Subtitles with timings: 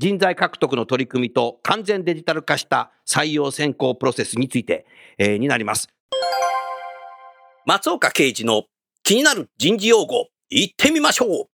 [0.00, 4.86] 人材獲得の取り組みと完全デジタル化した採用選考プロセスについて、
[5.18, 5.88] えーになります
[7.66, 8.64] 松岡啓二の
[9.02, 11.48] 気になる人事用語行ってみましょう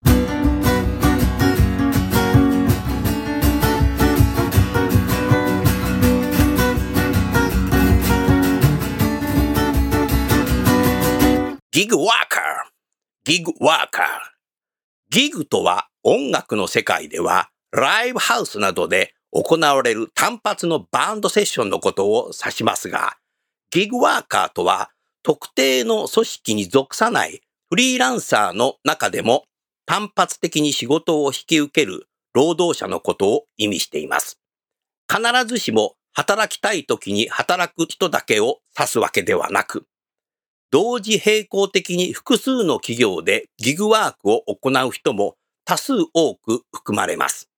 [11.69, 12.43] ギグワーカー。
[13.25, 14.05] ギグワーカー。
[15.09, 23.17] ギグとは音楽の世界ではライブハウスなどで行われる単発のバンドセッションのことを指しますが、
[23.71, 24.89] ギグワーカーとは
[25.21, 29.43] 特定の組織に属さないフリーランサーの中でも
[29.85, 34.39] 単発的に仕事を引き受ける労働者のことを意味しています。
[35.09, 39.85] 必ずしも働きたい時に働く人だけを指すわけではなく、
[40.71, 45.35] 同時並行的に複数の企業でギグワークを行う人も
[45.65, 47.49] 多数多く含まれます。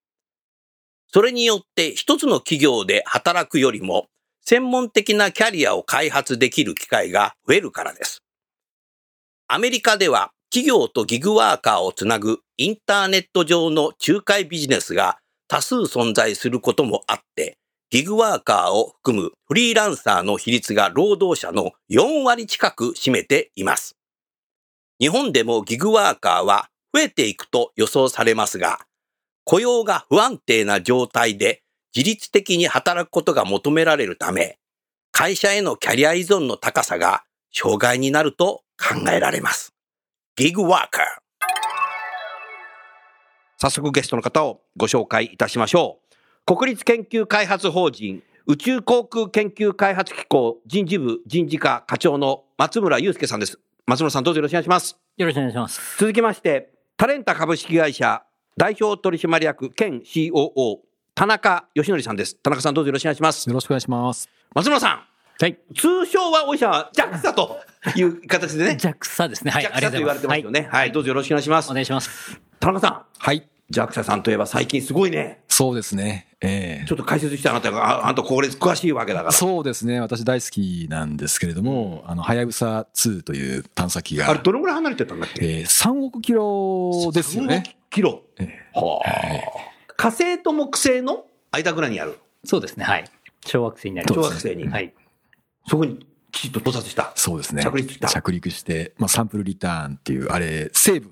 [1.12, 4.08] それによって一つの企業で働くよりも
[4.42, 8.24] 専門的なキャリアを開発できる機会が増えるからです。
[9.48, 15.18] アメリカでは企業とギグワーカーをつなぐインターネット上の仲介ビジネスが
[15.48, 17.58] 多数存在することもあって、
[17.92, 23.96] ギグワーカーを含むフリーランサーの比率が労働者の4割近く占めています。
[25.00, 28.80] 日本でもギグワーカーは増えていくと予想されますが、
[29.50, 31.64] 雇用が不安定な状態で
[31.96, 34.60] 自律的に働くことが求められるため、
[35.12, 39.74] 会社へのキャリア依存の高さが障害になると考えられます。
[40.36, 41.06] ギグワーカー。
[43.58, 45.98] 早速ゲストの方をご紹介いたしましょ
[46.48, 46.56] う。
[46.56, 53.58] 国立研究開発法人宇宙航空研究開発機構人事部人事課課長の松村祐介さんです。
[53.88, 55.00] 松村さんどうぞよろしくお願いします。
[55.18, 55.98] よろしくお願いします。
[55.98, 58.22] 続きまして、タレンタ株式会社
[58.60, 60.80] 代表取締役兼 COO
[61.16, 62.36] 田中義則さんです。
[62.36, 63.48] 田中さんどうぞよろしくお願いします。
[63.50, 64.28] よろしくお願いします。
[64.54, 65.04] 松村さん、
[65.40, 65.58] はい。
[65.78, 67.58] 通称はお医者は JAXA と
[67.96, 69.52] いう形でね、JAXA ですね。
[69.52, 69.64] はい。
[69.64, 70.68] JAXA と言われてますよね。
[70.70, 71.74] はい、どうぞよろしくお願いしますお。
[71.74, 72.38] 願いします。
[72.60, 73.38] 田中さはい。
[73.38, 76.28] ん、JAXA さんといえば最近すごいね、そうですね。
[76.42, 79.32] ええちょっと解説してあなたが、ああんたこれ詳しいわけだから。
[79.34, 80.00] そうですね。
[80.00, 85.46] 私大好きなんですけれども、あの、はやぶさ2という探査機が、あれ、どのぐらい離れてたんだっけ？
[85.46, 87.64] えー、3億キロですよね。
[87.68, 88.22] 3キロ。
[88.40, 89.94] えはあ。
[89.98, 92.18] 火星と木星の間ぐらいにある。
[92.46, 92.86] そうですね。
[92.86, 93.06] はい。
[93.46, 94.30] 小惑星になり小ます。
[94.36, 94.68] 惑星に。
[94.68, 94.94] はい。
[95.68, 97.12] そこにきちっと到達した。
[97.16, 97.64] そうですね。
[97.64, 101.12] 着陸した着陸して、まあ、サンプルリターンっていう、あれ、成分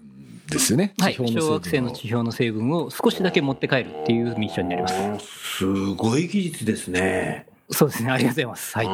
[0.50, 0.94] ですよね。
[1.00, 1.16] はい。
[1.16, 4.88] 小惑星の地表の成分を少しだけ持って帰るっていうミッションになりま
[5.20, 5.58] す。
[5.58, 5.66] す
[5.96, 7.48] ごい技術ですね。
[7.70, 8.12] そうですね。
[8.12, 8.78] ありがとうございます。
[8.78, 8.86] はい。
[8.86, 8.90] う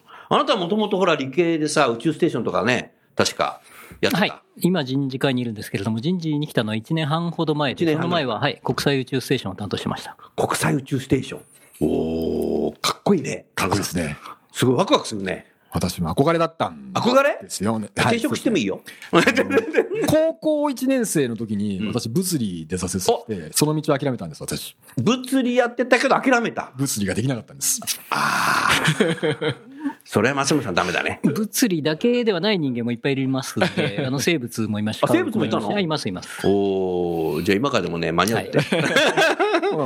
[0.00, 3.60] んあなたはもともとほら理系でさ、宇宙ステーションとかね、確か
[4.00, 4.18] やってた。
[4.18, 4.32] はい。
[4.60, 10.16] 今人事会にいるんですけれども、人事に来たのは1年半ほど前一年で、そ半前の前は、はい、国際宇宙ステーションを担当してました。
[10.36, 11.40] 国際宇宙ステーション。
[11.80, 13.46] おー、かっこいいね。
[13.54, 14.16] かっこいいですね。
[14.52, 15.46] すごいワクワクするね。
[15.74, 17.38] 私も憧れだったん憧れ？
[17.42, 17.88] ですよね。
[17.96, 18.76] 転職してもいいよ。
[18.76, 18.82] よ。
[20.06, 24.76] 高校1年生の時に、私、物理で挫折して、その道を諦めたんです、私。
[24.96, 26.72] 物理やってたけど諦めた。
[26.76, 27.80] 物理ができなかったんです。
[30.04, 31.20] それは松村さんダメだね。
[31.22, 35.06] 物理だけではない人間もいっぱいいますので、 あの生物もいました。
[35.06, 35.68] あ生物もいたの？
[35.68, 36.46] はいいます、います。
[36.46, 38.58] おー、じゃあ今からでもね、間に合って。
[38.58, 38.62] あ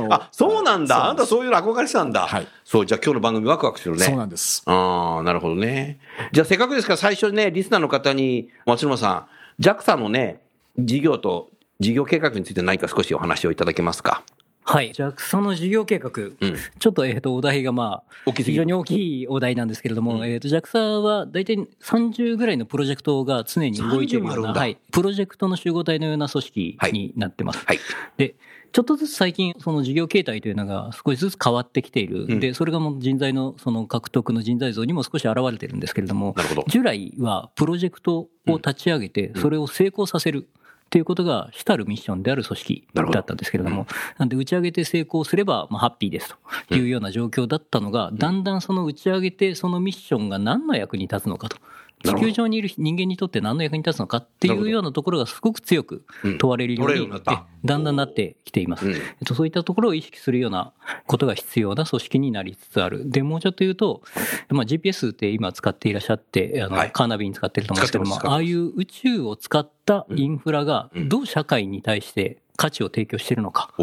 [0.09, 1.09] あ、そうなんだ。
[1.09, 2.27] あんたそういうの憧れてたんだ。
[2.27, 4.05] はいそう、じゃあ今日の番組ワクワクするね。
[4.05, 4.61] そうなんです。
[4.65, 5.99] ああ、なるほどね。
[6.31, 9.27] じゃあせっかくですから最初にね、リスナーの方に、松沼さ
[9.59, 10.41] ん、JAXA のね、
[10.77, 11.49] 事業と
[11.79, 14.23] 事業計画について何か少しお話をいただけますか？
[14.63, 14.91] はい。
[14.91, 16.35] JAXA の事業計画、うん。
[16.77, 24.77] ちょっと、えっ、と、お題がまあ、非常に大きいお題なんですけれども、うんえっ、と、JAXA は大体30ぐらいのプロジェクトが常に動いているよ30もあるんだうな、はい。
[24.91, 27.65] プロジェクトの集合体のような組織になってます。
[27.65, 27.79] はい。
[28.17, 28.35] で、
[28.71, 36.63] ちょっとずつ最近、その事業形態というのが少しずつ変わってきている、うんでそれがもう人材のその獲得の人材像にも少し現れてるんですけれども、ど。
[36.67, 40.47] 従来はプロジェクトを立ち上げて、それを成功させる。
[40.85, 43.85] っていうことが主たるミッションである組織だったんですけれども、
[44.17, 46.35] なんで打ち上げて成功すれば、まあ、ハッピーです
[46.67, 51.57] というような状況だったのが、だんだんその打ち上げて、そのミッションが何の役に立つのかと。
[52.03, 56.05] 地球上にいる人間にとって何の役に立つのかっていうようなところがすごく強く
[56.39, 57.45] 問われるようになった。
[57.45, 58.85] えだんだんなってきています。
[59.33, 60.71] そういったところを意識するような
[61.07, 63.09] ことが必要な組織になりつつある。
[63.09, 64.01] で、もうちょっと言うと、
[64.49, 66.91] まあ、GPS って今使っていらっしゃって、あの、はい。
[66.91, 71.09] カーナビに使ってると思うんですけどもああいう宇宙を使ったインフラがうん。
[71.09, 73.73] どう社会に対して価値を提供しているのか、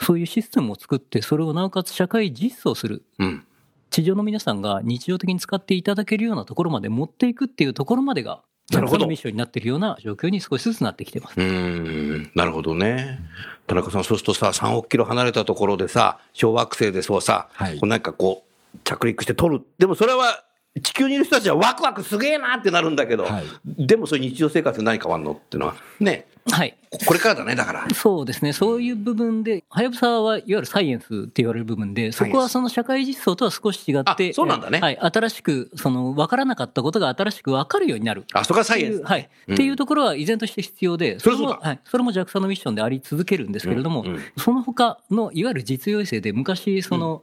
[0.00, 3.04] そういうシステムを作って、それをなおかつ社会実装する。
[3.18, 3.46] うん。
[3.94, 8.42] 地上の皆さんが日常的に使っていただけるようなところまで持っていくっていうところまでが、
[8.72, 11.34] なるほどミッションになっているような状況に少しずつなってきてます。
[11.38, 13.20] うーん、なるほどね。
[13.68, 18.42] 田中さん、そうするとさ、3億キロ離れたところでさ、小惑星でそうさ、はいこうなんかこ
[18.74, 19.62] う、着陸して撮る。
[19.78, 20.42] でもそれは、
[20.82, 26.76] 地球にいる人たちはワクワクすげえなってなるんだけど、はいでもそれ日常生活で何変わんのっていうのは、ね、はい。
[27.06, 27.86] これからだね、だから。
[27.94, 28.52] そうですね。
[28.52, 34.98] そういう部分で、はやぶさはいわゆるサイエンスって言われる部分で、そこはその社会実装とは少し違って、あそうなんだねはい。
[34.98, 38.24] 新しく、その、分からなかったことが新しく分かるようになる。
[38.32, 39.02] あ、そこがサイエンス。
[39.02, 39.28] はい。
[39.48, 41.80] うんっていうところは依然として必要で、それもはい。
[41.84, 47.22] それも JAXA のミッションであり続けるんですけれども、うんうんその他の、いわゆる実用衛星で、昔、その、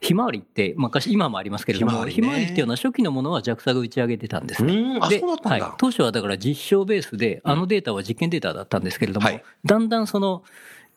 [0.00, 4.74] ひまわりって、昔、今もありますけれども、ひまわりねひまわりっていうのは初期のものは JAXA が打ち上げてたんですね。
[4.74, 5.66] うん、あ、でそうだったんだ。
[5.66, 10.44] はい、当初はだから実証ベースで、あのデータは実験データだったんですけれども、はいだんだんその、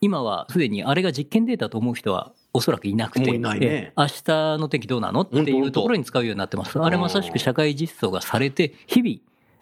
[0.00, 4.22] 今はすでにあれが実験データと思う人はおそらくいなくて、ねえ明日
[4.58, 6.78] の天気どうなのっていうところに使うようになってます。
[6.78, 9.16] あれまさしく社会実装がされて、日々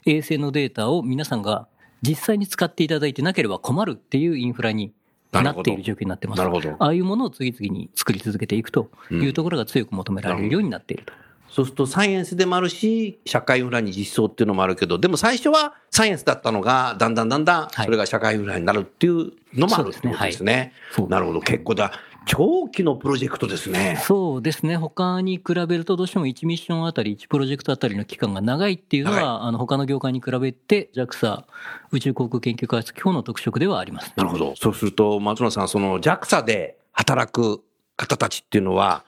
[0.07, 1.69] 衛星のデータを皆さんが
[2.03, 4.93] 実際に使っていただいてなければ困るっていうインフラに
[5.33, 6.39] なっている状況になってます。
[6.39, 11.13] なるほどああいうものを次々に作り続けていくというところが強く求められるようになっていると。
[11.51, 20.73] そうするとサイエンスでもあるし、社会インフラに実装っていうのもあるけど、でも最初はサイエンスだったのが、だんだんだんだん、はいそれが社会インフラになるっていうのもあるってことですね。
[21.09, 21.93] なるほど、結構だ。
[22.27, 24.01] 長期のプロジェクトですね。
[24.05, 31.45] そうですね、他に比べると、どうしても1ミッションあたり、1プロジェクトあたりの期間が長いっていうのは、あの他の業界に比べて、JAXA
[31.91, 34.13] 宇宙航空研究開発機構の特色ではあります。
[34.15, 34.55] なるほど。
[34.57, 37.63] そうすると、松野さん、その JAXA で働く
[37.97, 39.05] 方たちっていうのは、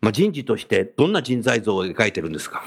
[0.00, 2.62] まあ、人事としてどんな人材像を描いてるんですか？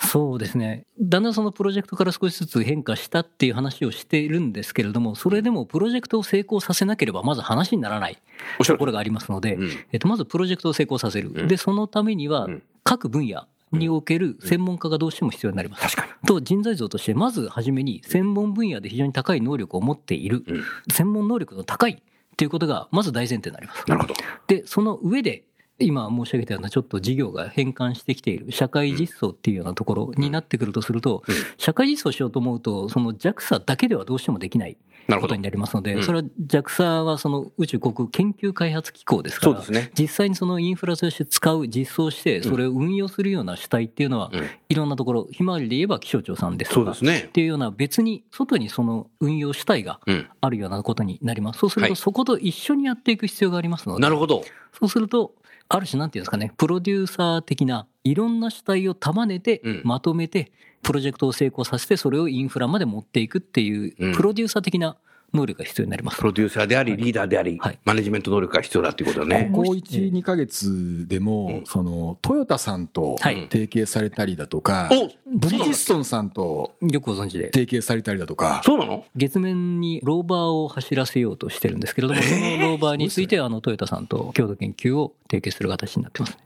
[0.00, 8.18] そうですね、だんだんそのプロジェクトから少しずつ変化したっていう話をしているんですけれども、それでもプロジェクトを成功させなければ、まず話にならない
[8.64, 9.70] ところがありますので、うん。
[9.90, 11.48] えっと、まずプロジェクトを成功させる、うん。
[11.48, 12.62] でそのためにはうん。
[12.84, 15.82] 各分野における専門家がどうしても必要になります。
[15.82, 16.26] 確かに。
[16.26, 20.64] と人材像として、まず初めに専門分野で非常に高い能力を持っている、うん。
[20.90, 21.96] 専門能力の高いっ
[22.36, 23.84] ていうことがまず大前提になります。
[23.88, 24.14] なるほど。
[24.46, 25.44] で、その上で、
[25.80, 34.76] 今申し上げたようなちょっと事業が変換してきている社会実装っていうようなところになってくるとすると、うん社会実装しようと思うと、その JAXA だけではどうしてもできない
[35.20, 35.42] ことに。
[35.42, 39.90] なりますので、うんそれは JAXA はその宇宙航空研究開発機構ですから、そうですね。
[39.98, 47.32] 実際にそのインフラとして使う、実装して、それを運用するような主体っていうのは、うんいろんなところ、ひまわりで言えば気象庁さんですとか、そうですねっ。
[47.32, 50.26] ていうような別に外にその運用主体がうん。
[50.40, 51.60] あるようなことになります。
[51.60, 54.44] そうするはいとそこと一緒にやっていく必要がありますので、なるほど。
[54.78, 55.34] そうすると、
[55.68, 60.50] ある種なんていうんですかね、プロデューサー的ないろんな主体を束ねてうん、まとめて、
[60.82, 64.96] プロジェクトを成功させて、それをインフラまで持っていくっていううん、プロデューサー的な
[65.34, 66.24] 能力が必要になりますプ。
[66.24, 69.50] ロデューサーであり、リーダーであり、はいマネジメント能力が必要だっていうことだね。
[69.52, 77.50] ここ1、2ヶ月でも、うんそのトヨタさんとはい提携されたりだとか、おブリヂストンさんとよくご存知で。
[77.52, 79.04] 提携されたりだとか、そうなの？
[79.16, 86.38] 月面にローバーを走らせようとしてるんですけれども、そのローバーについて、あの、トヨタさんと共同研究を提携する形になってますね。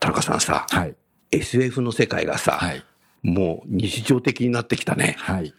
[0.00, 0.94] 田中さんさ、はい、
[1.30, 2.84] SF の世界がさ、はい、
[3.22, 5.14] もう日常的になってきたね。
[5.18, 5.54] はい。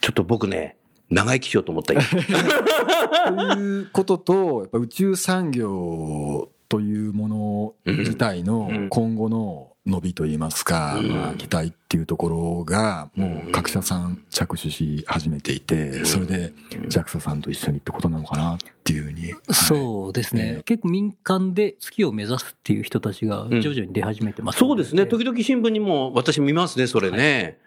[0.00, 0.76] ちょっと僕ね、
[1.10, 2.02] 長生きしようと思った今。
[2.02, 8.88] ということと、やっぱ宇宙産業というもの自体のうん。
[8.88, 11.08] 今後の伸びといいますか、うん。
[11.10, 16.52] まあ、期待っていうところが、もう各社さん着手し始めていて、それで
[16.88, 19.32] JAXA さんと一緒にってことなのかなっていうふうに。
[19.52, 25.06] そうですね、ええ結構民間で月を目指すっていう人たちが徐々に出始めてます、そうですね。
[25.06, 27.58] 時々新聞にも私見ますね、それね。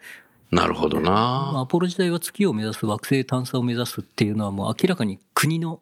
[0.51, 1.59] なるほどまあな。
[1.61, 5.81] アポロ時代は月を目指す、惑星探査を目指すっていうのは、もう明らかに国の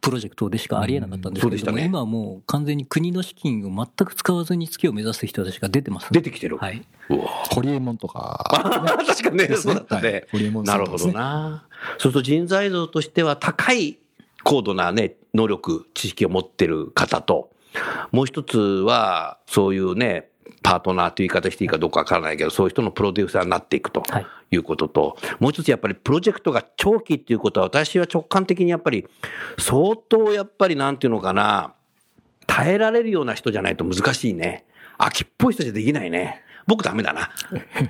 [0.00, 6.56] プロジェクトでしかありえなかったんですけれども、うんそうでしたね今はもう完全に国の資金を全く使わずに月を目指す人たちが出てます、出てきてる。
[6.56, 8.44] はい、うわホリエモンとか、
[9.06, 10.10] 確かね、ですねそうだったね。
[10.12, 11.64] はいホリエモンさなんるほとかですねどな。
[11.92, 13.98] そうすると人材像としては高い
[14.44, 17.50] 高度なね、能力、知識を持ってる方と、
[18.12, 20.27] もう一つは、そういうね、
[20.62, 24.26] パートナーという言い方していいかどうかわからないけど、そういう人のプロデューサーになっていくとはい。
[24.50, 29.06] いうことと、もう一つやっぱりプロジェクトが長期っていうことは、私は直感的にやっぱり、
[29.58, 31.74] 相当やっぱりなんていうのかな、
[32.48, 34.64] 耐えられるような人じゃないと難しいね。
[34.96, 36.42] 秋っぽい人じゃできないね。
[36.66, 37.30] 僕ダメだな。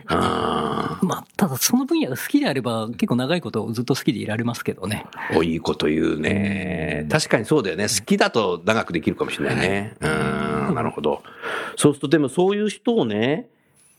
[0.06, 5.06] あ まあ、ただその分野が好きであれば、結構長いことずっと好きでいられますけどね。
[5.34, 7.06] おいいこと言うね。
[7.10, 7.84] 確かにそうだよね。
[7.84, 9.94] 好きだと長くできるかもしれないね。
[10.00, 10.06] う
[10.72, 11.22] ん、なるほど。
[11.76, 13.48] そうすると、でもそういう人をね、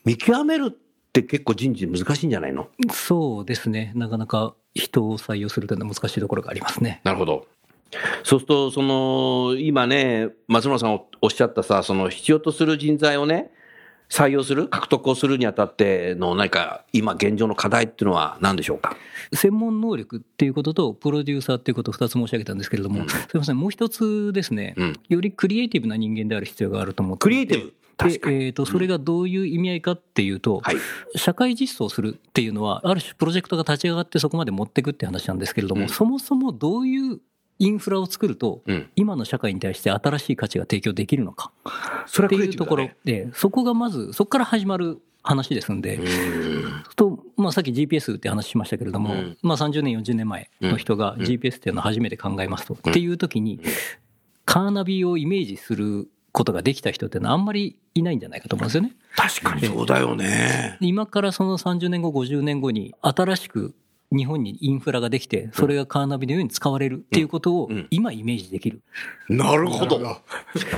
[0.06, 0.72] 見極めるっ
[1.12, 2.70] て結構人事難しいんじゃないの？
[2.92, 3.92] そうですね。
[3.96, 7.02] なかなか人を採用するというのは難しいところがありますね。
[7.04, 7.48] なるほど。
[8.24, 13.52] そうすると、その、今ね、松村さんおっしゃったさ、その必要とする人材をね、
[14.10, 18.98] 採用する、獲得をするにあたっての、何か今現状の課題っていうのは何でしょうか？
[19.34, 25.00] 専門能力っていうことと、プロデューサーっていうことを2つ申し上げたんですけれども、すみません、もう一つですね、うん。
[25.10, 27.74] よりクリエイティブな人間である必要があると思ってクリエイティブ。
[28.00, 30.78] でえー、とそれがどういう意味合いかっていうと、はい。
[31.18, 35.90] 社会実装するっていうのは、ある種プロジェクトが立ち上がってそこまで持っていくって話なんですけれども、うん。
[35.90, 37.20] そもそもどういう
[37.60, 38.90] インフラを作ると、うん。
[38.96, 42.90] 今の社会に対して新しい価値が提供できるのかっていうところ。
[43.04, 46.84] で、そこがまず、そこから始まる話ですんで、うん。
[46.96, 53.60] と、まあ、さっき GPS って話しましたけれども、うんまあ、30年、40年前の人がうん GPS っていうのを初めて考えますと、っていう時に、
[54.46, 58.94] カーナビをイメージすることができた人っていうのはあんまりいないんじゃないかと思うんですよね。
[59.16, 60.78] 確かにそうだよね。
[60.80, 63.76] で今からその30年後、50年後に新しく
[64.12, 68.82] 日本にインフラができて、それがカーナビのように使われるっていうことをうん今イメージできる。
[69.30, 70.00] なるほど。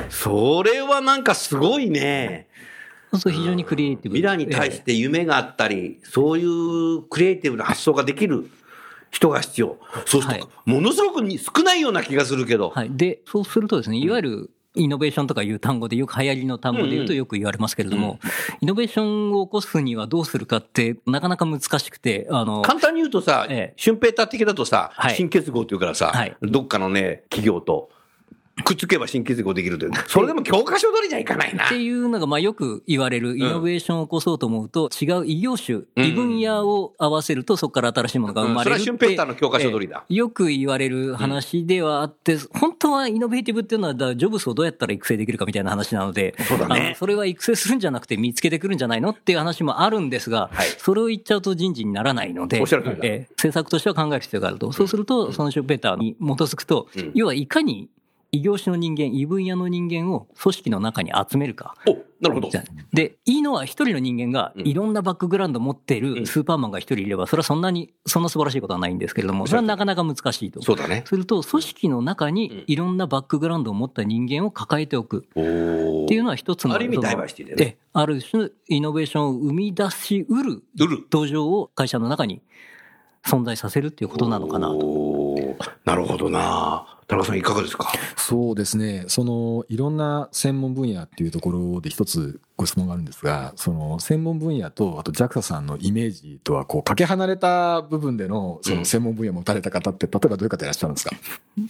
[0.09, 2.47] それはなんかすごいね。
[3.11, 4.17] そうすると非常にクリエイティブ。
[4.17, 8.49] 未来に対して夢があったり、そういうクリエイティブな発想ができる
[9.11, 9.77] 人が必要。
[10.05, 12.69] そうすると、ものすごくに少ないような気がするけど。
[12.69, 12.89] はい。
[12.91, 18.19] で、そうするとですね、いわゆるイノベーションとかいう単語でよく流行りの単語で言うとよく言われますけれども、
[18.61, 23.73] イノベーションを起こすにはどうするかってなかなか難しくて、あの、簡単に言うとさ、ええ。
[23.75, 25.15] シュンペーター的だとさ、はい。
[25.15, 26.35] 新結合っていうからさ、はい。
[26.41, 27.89] どっかのね、企業と
[28.63, 29.91] くっつけば新結合できるという。
[30.07, 31.65] それでも教科書通りじゃいかないな。
[31.65, 31.69] っ。
[31.69, 40.05] ていうのがまあよく言われるイノベーションを起こそうと思うと違う異業種、異分野を合わせるとそこから新しいものが生まれるそれはシュンペーターの教科書通りだ。
[40.09, 46.95] ええよく言われる話ではあって、本当はイノベーティブっていうのはだジョブスをどうやったら育成できるかみたいな話なので、そうだね。
[46.97, 50.67] それは育成するんじゃなくて見つけてくるんじゃないのっていう話もあるんですが、はい。
[50.77, 54.71] それを言っちゃうと人事にならないので、おっしゃる通り政策としては考える必要があると。
[54.71, 57.11] そうすると、そのシュンペーターに基づくと、うん。
[57.13, 57.89] 要はいかに
[58.33, 61.75] 異業種の人間、異分野の人間を組織の中に集めるか。
[61.85, 62.49] お、なるほど。
[62.93, 70.61] で、いいのは一人の人間がうんいろんなバックグラウンドを持っていうんるスーパーマンが一人いれば、それはそんなに、そんな素晴らしいことはないんですけれども、それはなかなか難しいと。
[70.61, 71.03] そうだね。
[71.05, 80.63] すると、組織の中にいろんなバックグラウンドを持った人間を抱えておくおっていうのは一つの、ある意味ダイバーシティだよねええある種、イノベーションを生み出しうる。
[81.09, 82.41] 土壌を会社の中に
[83.25, 85.57] 存在させるっていうことなのかなと。
[85.83, 87.00] なるほどな。
[87.11, 87.91] 田中さんいかがですか？
[88.15, 89.03] そうですね。
[89.07, 101.15] その、いろんな専門分野っていうところで一つご質問があるんですが、その、専門分野と、あと JAXA さんのイメージとは、こう、かけ離れた部分での、その専門分野を持たれた方って、例えばどういう方いらっしゃるんですか？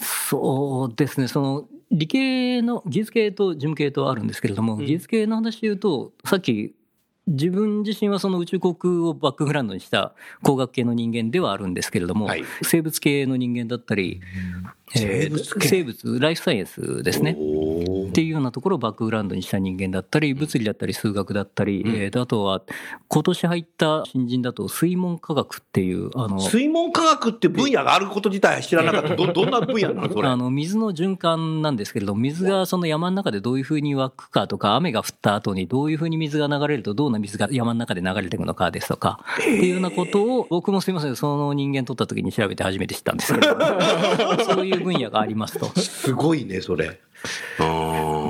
[0.03, 4.85] そうですね、その理系の技術系と事務系とあるんですけれども、うん。
[4.85, 6.75] 技術系の話で言うと、さっき、
[7.31, 12.43] 自分自身はその宇宙航空をバックグラウンドにした工学系の人間ではあるんですけれども、はい。
[12.63, 14.21] 生物系の人間だったり、
[14.95, 15.67] えー生物系。
[15.67, 17.37] 生物、ライフサイエンスですね。
[18.11, 22.61] っていうようなところをバックグラウンドにした人間だったり、物理だったり数学だったり、うんえーとあとは
[23.07, 29.15] 今年入った新人だと水門科学っていう、あの、水門科学って分野があること自体知らなかった。
[29.15, 30.27] ど、どんな分野なのそれ？
[30.27, 43.57] あの水の循環なんですけれども、水がその山の中でどういうふうに湧くかとか、雨が降った後にどういうふうに水が流れると、どんな水が山の中で流れていくのかですとか、っていうようなことを、僕もすみません、その人間取った時に調べて初めて知ったんですけど、
[44.45, 45.67] そういう分野がありますと。
[45.79, 46.99] すごいね、それ。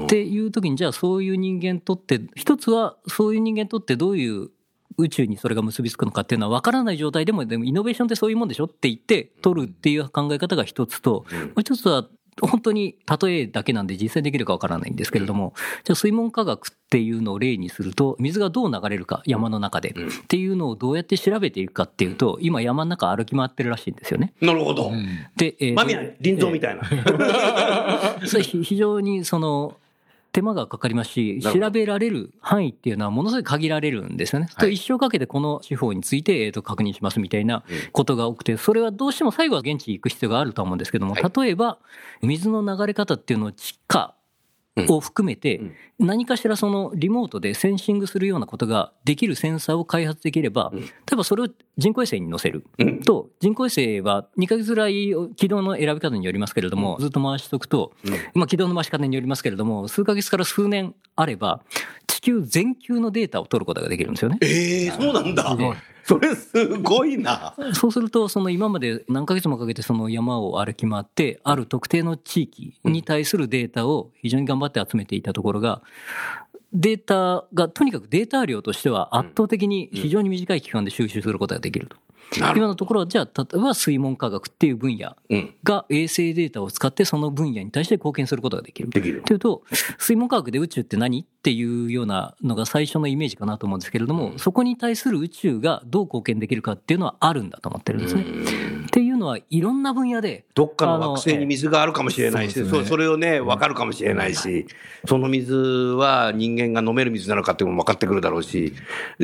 [0.06, 4.50] っていう時に、じゃあそういう人間とって、一つはそういう人間とってどういう
[4.98, 11.40] 宇宙にそれが結びつくのかっていうのは分からない状態でも、でもイノベーションってそういうもんでしょって言って取るっていう考え方が一つと、うん。
[11.40, 12.08] もう一つは
[12.40, 24.34] 本当に例えだけなんで実際できるか分からないんですけれども、じゃあ水門科学っていうのを例にすると、水がどう流れるか、山の中で、うんっていうのをどうやって調べていくかっていうと、今山の中歩き回ってるらしいんですよね。
[24.40, 24.92] なるほど。
[25.36, 26.84] で、えー間宮林蔵みたいな。
[28.26, 29.76] それ非非常にその
[30.34, 34.48] 手間がかかりますし、調べられる範囲っていうのはものすごい限られるんですよね。
[34.56, 34.68] はい。
[34.68, 41.24] と一生かけてこの司法について、えーと確認しますみたいなことが多くて、それはどうしても最後は現地に行く必要があるとは思うんですけども、はい。
[41.44, 41.80] 例えば、
[42.22, 44.16] 水の流れ方っていうのを地下
[44.88, 45.62] を含めて、
[46.00, 50.82] 何かしらそのリモートでセンシングするようなことができるセンサーを開発できれば、例
[51.14, 51.48] えばそれを
[51.78, 52.66] 人工衛星に載せる。
[52.80, 53.00] うん。
[53.02, 57.94] と、人工衛星は2ヶ月ぐらい軌道の選び方によりますけれども、ずっと回しておくと、
[58.34, 61.62] まあ軌道の回し方によりますけれども、数ヶ月から数年あれば、
[62.08, 64.38] 地球全球のデータを取ることができるんですよね。
[64.42, 65.50] ええそうなんだ。
[65.50, 65.76] すごい。
[66.12, 67.56] それすごいな。
[67.74, 75.82] そうすると、その今まで何ヶ月もかけてその山を歩き回って、ある特定の地域に対するデータを非常に頑張って集めていたところが、
[76.74, 81.96] データが、とにかくデータ量としては圧倒的に非常に短い期間で収集することができると。
[82.38, 85.54] 今のところは、じゃあ、例えば水門科学っていう分野うん。
[85.64, 88.90] が衛星データを使ってその分野に対して貢献することができる。
[88.90, 89.64] できるというと、
[89.98, 98.24] 水門科学で宇宙って何っていうようなのが最初のイメージかなと思うんですけれども、そこに対する宇宙がどう貢献できるかっていうのはあるんだと思ってるんですね。
[98.86, 102.86] っていうのはいろんな分野で、どっかの惑星に水があるかもしれないし、そね。
[102.86, 104.68] それをね、分かるかもしれないし、
[105.08, 108.74] その水は人間が飲める水なのかっていうのも分かってくるだろうし、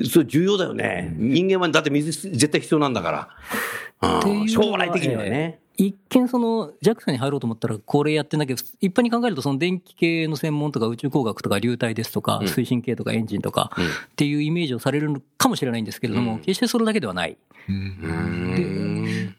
[0.10, 1.14] それ重要だよね。
[1.18, 4.24] 人間はだって水絶対必要なんだから。
[4.24, 5.60] ううん将来的にはね。
[5.78, 13.72] 一見その JAXA に入ろうと思ったらこれやってなきゃ一般に考えるとその電気系の専門とか宇宙工学とか流体ですとか推進系とかエンジンとか
[14.12, 17.38] っていうイメージをされるかもしれないんですけれども決してそれだけではない。
[17.70, 19.36] うん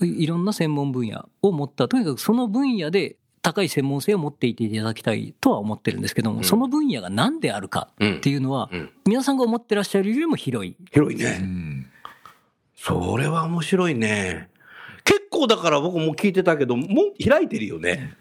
[0.00, 10.76] いろんな専門分野を持ったとにかくその分野で高い専門性を持っていていただきたいとは思ってるんですけども、その分野が何であるかっていうのは、うん皆さんが思ってらっしゃるよりも広い。
[10.92, 11.38] 広いね。
[11.40, 11.86] うん
[12.76, 14.50] それは面白いね。
[15.04, 16.84] 結構だから僕も聞いてたけど、も
[17.18, 18.14] う開いてるよね。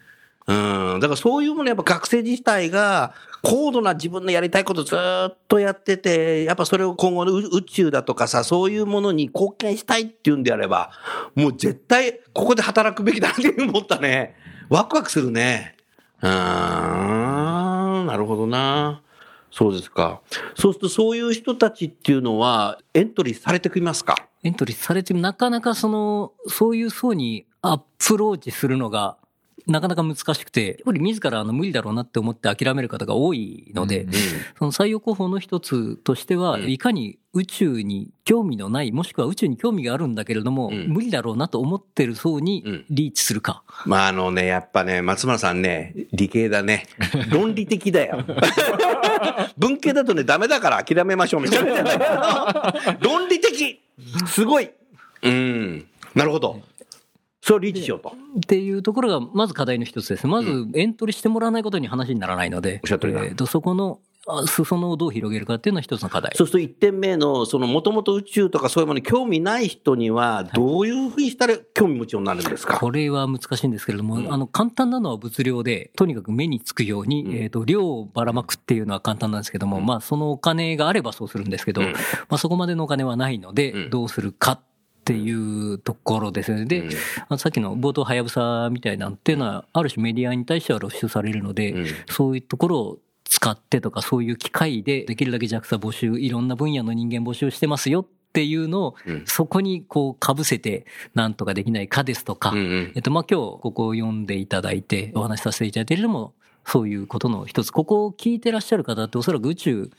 [0.47, 0.53] う
[0.97, 0.99] ん。
[0.99, 10.91] だからそういうものやっぱ学生自体が高度な自分のやりたいことずっとやってて、やっぱそれを今後の宇宙だとかさ、そういうものに貢献したいっていうんであれば、
[11.35, 14.35] もう絶対ここで働くべきだって思ったね。
[14.69, 15.75] ワクワクするね。
[16.21, 18.07] うーん。
[18.07, 19.01] なるほどな。
[19.51, 20.21] そうですか。
[20.55, 24.15] そうするとそういう人たちっていうのはエントリーされてきますか？
[24.43, 29.17] エントリーされてなかなかその、そういう層にアプローチするのが、
[29.65, 34.07] なかなか難しくて、やっぱり自らあの無理だろうなって思って諦める方が多いので、
[34.57, 43.63] その採用候補の一つとしては、いかに宇宙に興味のない、もしくは宇宙に興味があるんだけれども、ん無理だろうなと思ってる層にリーチするか。
[43.85, 46.85] まああのね、やっぱね、松村さんね、理系だね。
[47.29, 48.23] 論理的だよ。
[49.57, 52.73] 文系だとね、ダメだから諦めましょうみたいな。
[53.01, 53.81] 論理的
[54.27, 54.69] すごい
[55.23, 55.85] うん。
[56.15, 56.61] なるほど。
[57.47, 58.09] それをリーチしようと。
[58.09, 60.27] っていうところが、まず課題の一つです。
[60.27, 63.23] まず、エントリーしてもらわないことに話にならないので、おっしゃる通りだ。
[63.23, 66.33] えーとそこの、あ裾野をどう広げるかっていうのは一つの課題。
[66.35, 81.87] そうすると1点目の、そのもともと宇宙とかそういうものに興味ない人には、どういうふうにしたら興味持ちようになるんですか、これは難しいんですけれども、あの、簡単なのは物量で、とにかく目につくように、えっ、と、量をばらまくっていうのは簡単なんですけども、まあ、そのお金があればそうするんですけど、ま
[82.31, 84.59] あ、そこまでのお金はないので、どうするか
[85.07, 86.65] っていうところですよね。
[86.65, 86.83] で、
[87.21, 91.73] あのさっきの冒頭、はやぶさみたいなんっていうのは、ある種メディアに対しては露出されるので、
[92.09, 106.33] そういうところを使ってとか、そういう機会で、できるだけ JAXA 募集、いろんな分野の人間募集してますよっていうのを、そこにこう、被せて、なんとかできないかですとか、うんうんえっと、まあ、今日ここを読んでいただいて、お話しさせていただいているのも、
[106.65, 107.71] そういうことの一つ。
[107.71, 109.89] ここを聞いてらっしゃる方っておそらく宇宙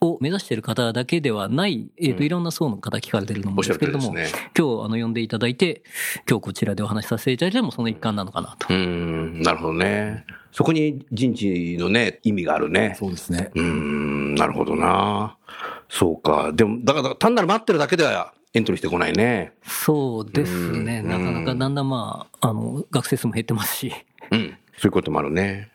[0.00, 5.82] を目指している方だけではない、えっと、いろんな層の方聞かれてると思うんですけれども、おっしゃる通りです今日あの読んでいただいて、
[6.28, 8.72] 今日こちらでお話しさせていただいてもその一環なのかなと。
[8.72, 10.24] うん、なるほどね。
[10.52, 12.96] そこに人事のね、意味があるね。
[12.98, 13.50] そうですね。
[13.54, 15.36] うーん、なるほどな。
[15.88, 16.52] そうか。
[16.52, 19.52] でも、だから単なる待ってるだけではエントリーしてこないね。
[19.62, 21.02] そうですね。
[21.02, 23.92] なかなかだんだんまあ、あの、学生数も減ってますし、
[24.30, 24.56] うん。
[24.76, 25.70] そういうこともあるね。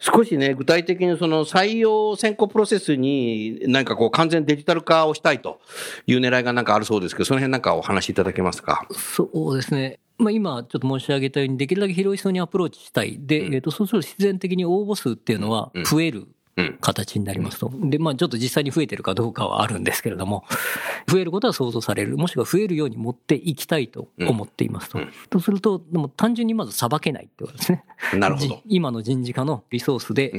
[0.00, 5.60] 少しね、具体的にその採用選考プロセスに何かこう完全デジタル化をしたいと
[6.06, 8.86] いう狙いがなんかあるそうですけど、その辺なんかお話しいただけますか？
[8.92, 10.00] そうですね。
[10.16, 13.18] まあ、今ちょっと申し上げたように、できるだけ広い層にアプローチしたい。
[13.20, 16.34] で、えっと、そうすると必然的に応募数っていうのは増えるうん
[16.80, 17.70] 形になりますと。
[17.74, 20.44] で、まあ、ちょっと実際に増えてるかどうかはあるんですけれども、
[21.06, 22.16] 増えることは想像される。
[22.16, 25.00] もしくは増えるように持っていきたいと思っていますと。
[25.28, 27.84] とすると、でも単純にまず裁けないってことですね。
[28.14, 30.32] なるほどじ今の人事課のリソースで、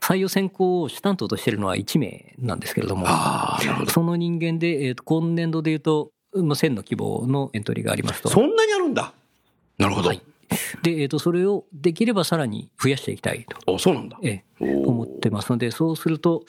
[0.00, 3.06] 採用選考を主担当としているのは1名なんですけれども。
[3.88, 8.28] その人間で、えーと今年度で言うと、まあ1000の希望のエントリーがありますと。
[8.28, 9.12] そんなにあるんだ。
[9.78, 10.08] なるほど。
[10.08, 10.22] はい
[10.82, 13.72] で、えっ、と、それをできればさらに増やしていきたいと。
[13.72, 14.18] お、そうなんだ。
[14.22, 16.44] え思ってますので、そうすると、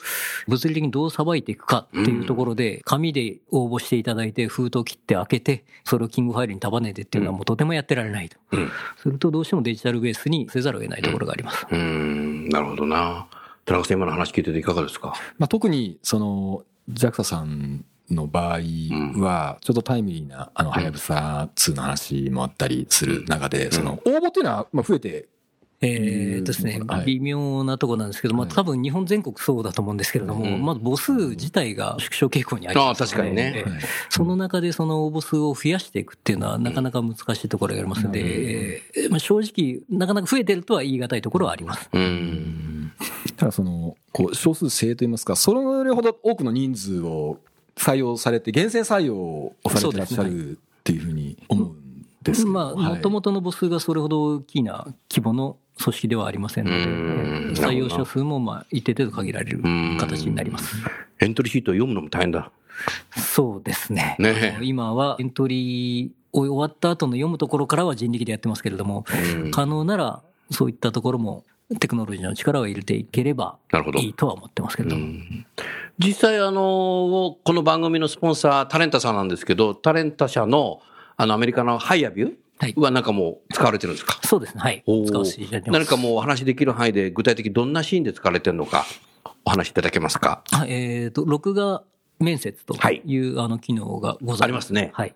[0.46, 8.36] 物理的にどうさばいていくかっていうところで、紙で応募していただいて、封筒切って開けて、それをキングファイルに束ねてっていうのはもうとてもやってられないと。
[8.52, 8.70] うん。
[8.96, 11.66] すると、どうしてもデジタルベースにせざるを得ないところがあります。
[11.70, 13.26] うーん、なるほどな。
[13.64, 15.14] 田中さん、今の話聞いてていかがですか？
[15.38, 18.58] まあ、特にその JAXA さんの場合
[19.20, 25.28] はちょっとタイムリーなあのはやぶさ2の話もあったりする中でその応募っていうのはまあ増えて
[25.82, 28.54] えーですねはい、微妙なところなんですけど、まあはい。
[28.54, 30.64] 多分日本全国そうだと思うんですけれども、うん。
[30.64, 33.52] まず母数自体が縮小傾向にあります、ああ確かにね。
[33.56, 33.72] ええ
[34.08, 41.90] その中でその応募数を増やしていくっていうのはなかなか難しいところがありますので、えーまあ、正直、なかなか増えてるとは言い難いところはあります。
[41.92, 42.92] うーん。
[43.36, 45.52] ただそのこう少数制といいますかそ
[45.84, 47.38] れほど多くの人数を
[47.76, 52.52] 採用されて厳選採用をされてらっしゃるっていうふうに思うんですけど。
[52.52, 52.94] まあ、はい。
[52.94, 57.52] もともとの母数がそれほど大きな規模の組織ではありませんので、うん。
[57.54, 59.62] 採用者数もまあ一定程度限られる
[59.98, 60.74] 形になります。
[61.20, 62.50] エントリーシートを読むのも大変だ。
[63.16, 64.16] そうですね。
[64.18, 64.58] ね。
[64.62, 69.50] 今はエントリーを終わった後の読むところからは人力でやってますけれども、うん。
[69.50, 71.44] 可能ならそういったところも
[71.80, 73.98] テクノロジーの力を入れていければなるほど。
[73.98, 75.06] いいとは思ってますけれども。
[75.98, 80.82] 実際、あの、この番組のスポンサー、タレンタさんなんですけど、タレンタ社の、
[81.16, 84.18] あの、アメリカの HireVue はなんかもう使われてるんですか？
[84.24, 84.60] そうですね。
[84.62, 84.84] はい。
[85.06, 85.80] 使わせていただいてます。
[85.80, 88.84] 何かもうお話できる範囲で具体的にどんなシーンで使われてるのか、
[89.44, 90.42] お話しいただけますか？
[90.50, 91.82] はい、えっ、と、録画
[92.18, 94.44] 面接とはいいう、あの機能がございます。
[94.44, 95.14] ありますねはい。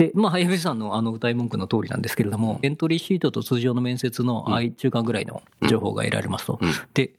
[0.00, 6.58] で、まあ、ハイフェさんのあの歌い文句の通りなんですけれども、エントリーシートと通常の面接の相中間ぐらいの情報が得られますと。
[6.58, 6.72] うん。
[6.94, 7.10] で、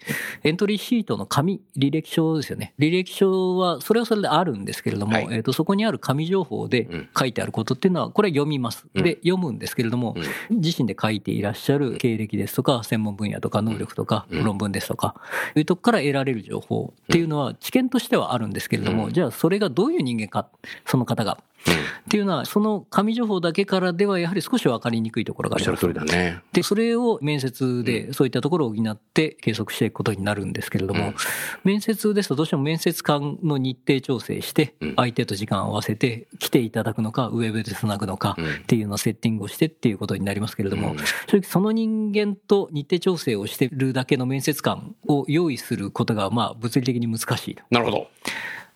[0.44, 2.74] エントリーシートの紙、履歴書ですよね。
[2.80, 5.28] 履歴書は、それはそれであるんですけれども、はい。
[5.30, 7.10] えっ、と、そこにある紙情報でうん。
[7.15, 8.88] 書いてあることっていうのは、これは読みます。
[8.96, 9.04] うん。
[9.04, 10.15] で、読むんですけれども、
[10.50, 14.44] 自身で書いていらっしゃる経歴ですとか、専門分野とか能力とか、うん。
[14.44, 15.13] 論文ですとか、
[15.56, 19.13] いうとこから得られる情報っていうのは知見としてはあるんですけれども、うん。
[19.13, 20.48] じゃあそれがどういう人間か、
[20.88, 21.38] その方が。
[21.62, 25.93] っていうのは、その紙情報だけからではやはり少し分かりにくいところがあります。
[25.93, 26.41] だね。
[26.52, 31.15] で、それを面接でそういったところを補って計測していくことになるんですけれども、うん。
[31.63, 38.45] 面接ですとどうしても面接官の日程調整してうん、相手と時間を合わせて来ていただくのか、ウェブでつなぐのかうん。
[38.45, 47.63] っていうのをセッティングをしてっていうことになりますけれどもうん、正直その人間と日程調整をしてるだけの面接官を用意することが、まあ物理的に難しいと。
[47.69, 48.08] なるほど。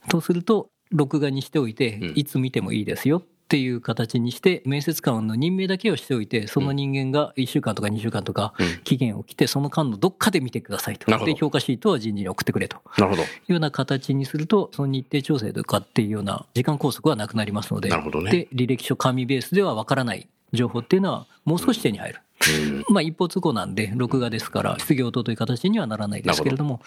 [0.08, 8.65] とすると、録画にしておいてうん、いつ見てもいいですよっていう形にして、面接官の任命だけをしておいて、その人間が1週間とか2週間とかうん。
[8.84, 11.12] 期限を来て、その間のどっかで見てくださいと。
[11.25, 12.77] で、評価シートは人事に送ってくれと。
[12.97, 13.21] なるほど。
[13.23, 18.31] いうような形にすると、その日程調整とかっていうような時間拘束はなくなりますので、なるほどね。
[18.31, 22.19] で、履歴書紙ベースではわからない情報っていうのは、もう少し手に入る。
[22.89, 26.81] まあ一方通行なんで、録画ですから、失業等という形にはならないですけれども、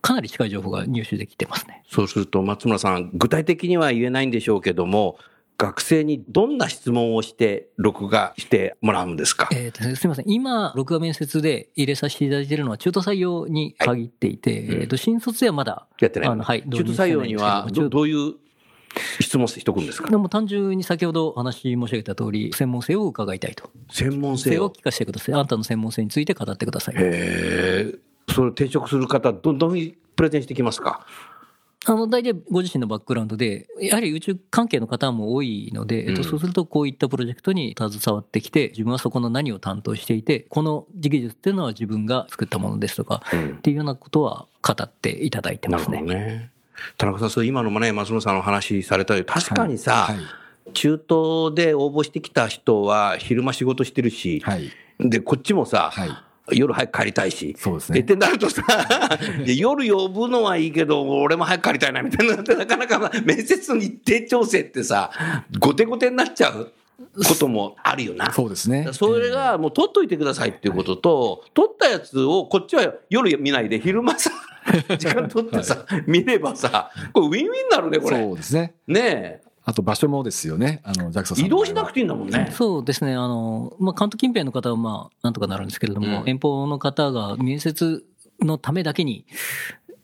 [0.00, 1.82] かなり近い情報が入手できてますね。
[1.90, 5.18] そうすると、松村さん、具体的には言えないんでしょうけども、
[5.62, 9.48] 学生にどんな質問をして、録画してもらうんですか？
[9.52, 18.34] えーとすみません、今、録画面接で入れさせていただいているのは、中途採用に限っていて、うんえーと新卒ではまだ、やってないあのはい中途採用にはど、どどういう
[19.20, 20.10] 質問しておくんですか？
[20.10, 23.70] でも単純に先ほどお話申し上げた通り、専門性を伺いたいと。
[23.90, 24.68] 専門性を？
[24.70, 25.34] 聞かせてください。
[25.34, 26.96] あなたの専門性について語ってください。
[26.96, 27.94] へえ。
[28.28, 31.06] それ転職する方、ど、どういうふうにプレゼンしてきますか？
[31.84, 43.50] あの、大体ご自身のバックグラウンドで、やはり宇宙関係の方も多いので、えっと、うんそうするとこういったプロジェクトに携わってきて、自分はそこの何を担当していて、この技術っていうのは自分が作ったものですとか、うん。
[43.50, 45.98] っていうようなことは語っていただいてますね。
[45.98, 46.50] どね。
[46.96, 50.72] 田中さん、今のもね、松村さんの話されたように、確かにさ、はい。
[50.74, 54.70] 中東で応募してきた人は昼間仕事してるし、はい。
[55.00, 56.10] で、こっちもさ、はい
[56.50, 57.54] 夜早く帰りたいし。
[57.58, 58.62] そうですねってなるとさ、
[59.46, 65.10] で夜呼ぶのはいいけど、俺も早く帰りたいな、みたいなって、 なかなか面接の日程調整ってさ、
[65.58, 66.72] 後手後手になっちゃう
[67.16, 68.32] こともあるよな。
[68.32, 74.30] そうですねそれがもう取っといてくださいっていうことと、取ったやつをこっちは夜見ないで昼間さ、
[74.98, 78.16] 時間取ってさ、見ればさ、これウィンウィンになるね、これ。
[78.16, 81.40] そうですねねあと場所もですよねあの JAXA さんえ。
[81.42, 82.50] の移動しなくていいんだもんね。
[82.52, 83.12] そうですね。
[83.14, 88.04] あの、まあ、関東近辺の方は、まあ、なんとかなるんですけれども、うん遠方の方が面接
[88.40, 89.24] のためだけに、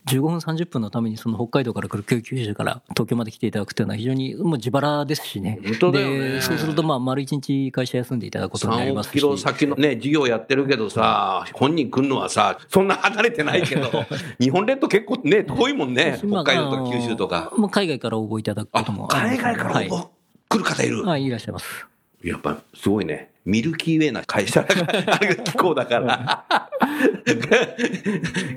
[0.09, 5.59] 15分、30分のために、その北海道から来る九州から東京まで来ていただくというのは非常にもう自腹ですしね。
[5.63, 9.13] 本当だよねで、そうすると、まあ、丸一日会社休んでいただくことになり3ますし。
[9.13, 13.89] キロ先のね、事業やってるけどさ、本人来るのはさ、そんな離れてないけど、
[14.39, 20.07] 日本列島結構ね、遠いもんね、まあ北海道とか九州とか海外から応募いただくこあ、ともあ海外からはい応募
[20.49, 21.03] 来る方いる。
[21.05, 21.85] はい、いらっしゃいます。
[22.23, 23.31] やっぱすごいね。
[23.49, 26.45] ミルキーウェイな会社だから、あれがだから。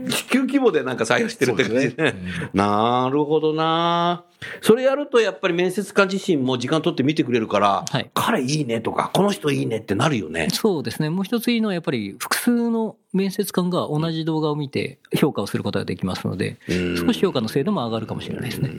[0.09, 2.14] 地球規模でなんか採用してるって感じね。
[2.52, 4.24] なるほどな
[4.61, 10.48] それやるとやっぱり面接官自身も時間取って見てくれるから、はい彼いいねとか、この人いいねってなるよね。
[10.52, 11.11] そうですね。
[11.11, 18.70] もう一ついいのはやっぱり複数の面接官が同じ動画を見て評価をすることができますので、うん少し評価の精度も上がるかもしれないですね。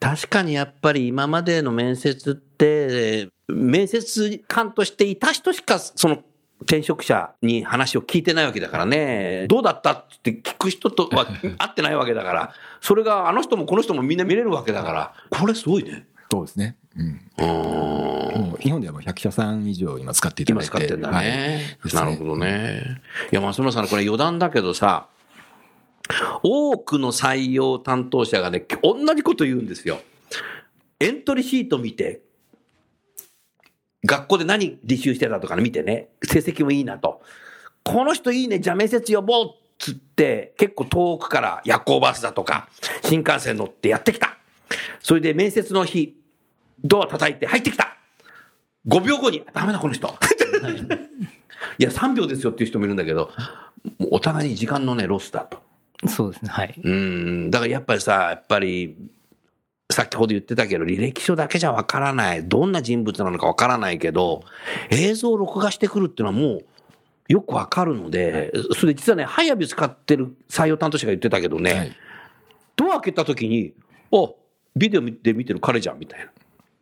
[0.00, 6.22] 確かにやっぱり今までの面接って、面接官としていた人しかその
[6.62, 11.26] 転職者に話を聞いてないわけだからね、どうだったって聞く人とは
[11.58, 16.06] 会ってないわけだから、それがあの人もこの人もみんな見れるわけだから、これすごいね。
[16.30, 16.76] そうですね。
[16.98, 18.56] うん。
[18.60, 20.68] 日本ではもう100社さん以上今使っていただいて。
[20.68, 21.78] 今使ってんだね。
[21.80, 23.00] はいなるほどね。
[23.32, 25.08] いや、松村さん、これ余談だけどさ、
[26.42, 30.00] 多くの採用担当者がね、同じこと言うんですよ。
[31.00, 32.22] エントリーシート見て、
[34.04, 37.22] 学校で何履修してたとかね見てね、成績もいいなと。
[37.84, 42.68] この人いいね、じゃあ面接呼ぼうっつって、結構遠くから夜行バスだとか、
[43.04, 44.36] 新幹線乗ってやってきた。
[45.00, 46.17] それで面接の日、
[46.84, 47.96] ドア叩いて入ってきた。
[48.86, 50.08] 5秒後に、ダメだこの人。
[51.78, 53.30] いや、3秒ですよっていう人もいるんだけど、
[54.10, 55.62] お互いに時間のね、ロスだと。
[56.06, 56.48] そうですね。
[56.50, 56.74] はい。
[56.82, 58.96] うん、だからやっぱりさ、やっぱり、
[59.90, 62.44] 先ほど言ってたけど、履歴書だけじゃわからない。
[62.46, 64.44] どんな人物なのかわからないけど、
[64.90, 66.64] 映像を録画してくるっていうのはもう、
[67.28, 71.92] よくわかるので、それで実はね、ハイアビ使ってる採用担当者が言ってたけどね、はい。
[72.76, 73.74] ドア開けた時に、
[74.10, 74.36] お
[74.76, 76.30] ビデオで見てる彼じゃん、みたいな。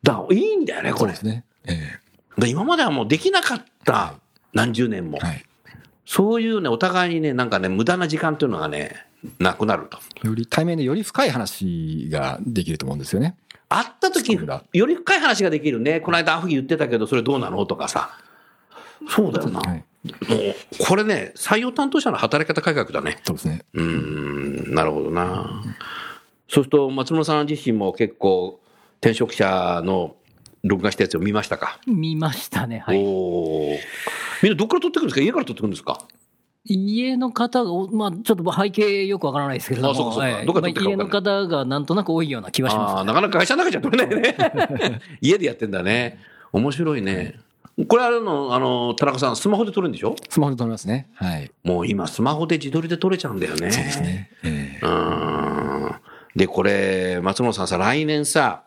[0.07, 1.15] だいいんだよね、これ。
[1.15, 1.45] そうですね。
[1.67, 1.99] え
[2.39, 4.15] で今まではもうできなかった。
[4.53, 5.27] 何十年もえ。
[5.27, 5.45] はい。
[6.05, 9.05] そういうね、お互いにね、なんかね、無駄な時間っていうのがね、
[9.41, 9.99] なくなると。
[10.27, 13.37] より対面でより深い話ができると思うんですよね。
[13.69, 14.39] 会った時
[14.73, 16.01] より深い話ができるね。
[16.01, 17.67] この間、アフギ言ってたけど、それどうなの？
[17.67, 18.11] とかさ。
[19.09, 19.61] そうだよな。
[19.61, 19.85] はい。
[20.29, 23.19] もう、これね、採用担当者の働き方改革だね。
[23.25, 23.65] そうですね。
[23.75, 25.65] うーん、なるほどな。
[26.49, 28.61] そうすると、松村さん自身も結構、
[29.01, 30.17] 転職者の
[30.65, 32.81] 録画したやつを見ましたか、見ましたね。
[32.87, 32.99] はい。
[32.99, 33.79] おー
[34.43, 35.21] みんなどっから取ってくるんですか？
[35.23, 35.99] 家から取ってくるんですか？
[36.69, 43.05] 家の方が、おまあ、ちょっと背景よくわからないですけれども、家の方がなんとなく多いような気はしますね。
[43.05, 44.37] なかなか会社の中じゃ取れないね。
[45.23, 46.19] 家でやってんだね。
[46.53, 47.39] 面白いね。
[47.89, 50.17] これあれの、あの、田中さん、スマホで撮るんでしょ？
[50.29, 51.09] スマホで撮りますね。
[51.15, 51.53] はい。
[51.63, 53.71] もう今、スマホで自撮りで撮れちゃうんだよね。
[53.71, 54.31] そうですね。
[54.43, 55.95] ええうーん。
[56.35, 58.65] で、これ、松本さんさ、来年さ、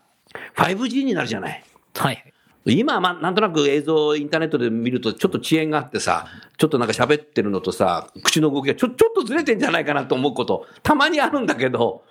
[0.56, 1.64] 5G になるじゃない。
[1.96, 2.34] はい。
[2.66, 12.04] 今はまあ、なんとなく映像、インターネットで見ると、ちょっと遅延があってさ、ちょっとなんか喋ってるのとさ、口の動きがちょちょっとずれてんじゃないかなと思うこと、たまにあるんだけど、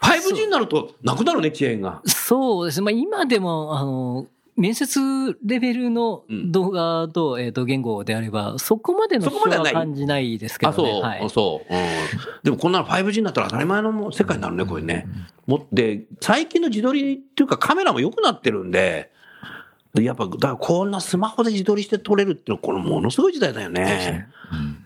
[0.00, 2.02] 5G になるとなくなるね、遅延が。
[2.04, 2.84] そうですね。
[2.84, 5.00] まあ、今でも、あの、面接
[5.44, 10.90] レベルの動画と、えっ、と、言語であれば、そこまでのそこまでは感じないですけあ、どね。
[10.90, 11.30] そう、はい。
[11.30, 11.74] そう。
[11.74, 11.80] うん。
[12.42, 15.06] でもこんなの 5G になったら当たり前の世界になるね、これね。
[15.46, 19.10] もで、最近の自撮りっていうかカメラも良くなってるんで、
[19.94, 24.28] でやっぱ、だからこんなスマホで自撮りして撮れるっていうのは、これものすごい時代だよね。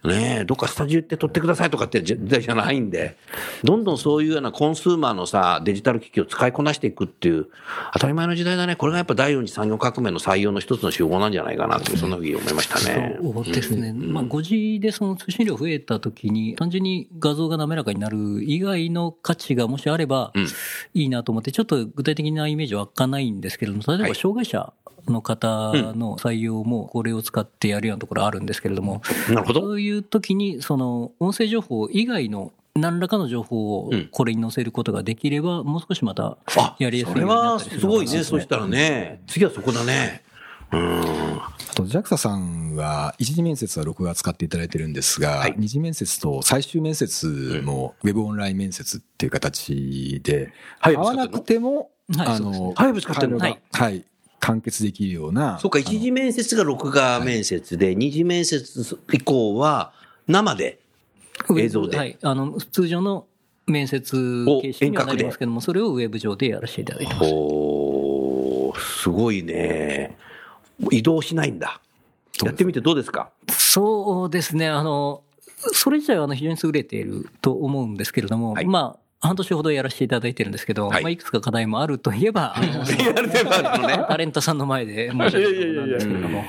[0.04, 3.16] ねえ、どっかスタジオ行って撮ってくださいとかって時代じゃないんで、
[3.64, 7.46] どんどんそういうようなコンスーマーのさ、デジタル機器を使いこなしていくっていう、
[7.92, 8.76] 当たり前の時代だね。
[8.76, 13.18] これがやっぱ第四次産業革命の採用の一つの手法なんじゃないかなっていう、そんなふうに思いましたね。
[13.20, 13.92] そうですね。
[13.92, 20.46] まあ、5G でその通信量増えたときに、単純に画像が滑らかになる以外の価値がもしあればうん、
[20.94, 24.72] いいなと思って、ちょっと具体的なイメージは湧かないんですけれども、例えはいば障害者
[25.08, 29.60] の方の採用もこれを使ってやるようなところあるんですけれども、なるほど。
[29.60, 34.08] そういう時に、その音声情報以外の何らかの情報をうん。
[34.10, 38.24] これに載せることができれば、もう少しまたあ、やりやすいようになはったりするのかなすごいね。
[38.24, 40.22] そしたらね、次はそこだね。
[40.72, 41.00] うん。
[41.00, 45.54] あと JAXA さんは一次面接は録画使っていただいてるんですが、はい。
[45.56, 53.38] 二次面接と最終面接もウェブオンライン面接っていう形で、はい合わなくても、はいあの、はいぶつかってんの？
[53.38, 54.04] がはい、
[54.46, 55.58] 完結できるような。
[55.58, 59.92] そうか、一次面接が録画面接で、二次面接以降は
[60.28, 60.78] 生で。
[61.58, 62.16] 映像ではい。
[62.22, 63.26] あの、通常の
[63.66, 67.30] 面接形式にはなりますけども、それをウェブ上でやらせていただいてます。
[67.32, 70.16] おー、すごいね。
[70.92, 71.80] 移動しないんだ。
[72.44, 73.30] やってみてどうですか？
[73.50, 74.68] そうですね。
[74.68, 75.22] あの、
[75.56, 82.54] それ自体はあの非常に優れていると思うんですけれども、はいまあ、半年ほどやらせていただいてるんですけど、はいいまあ、いくつか課題もあるといえば。
[84.08, 86.44] タレントさんの前で申し訳ないことなんですけれども。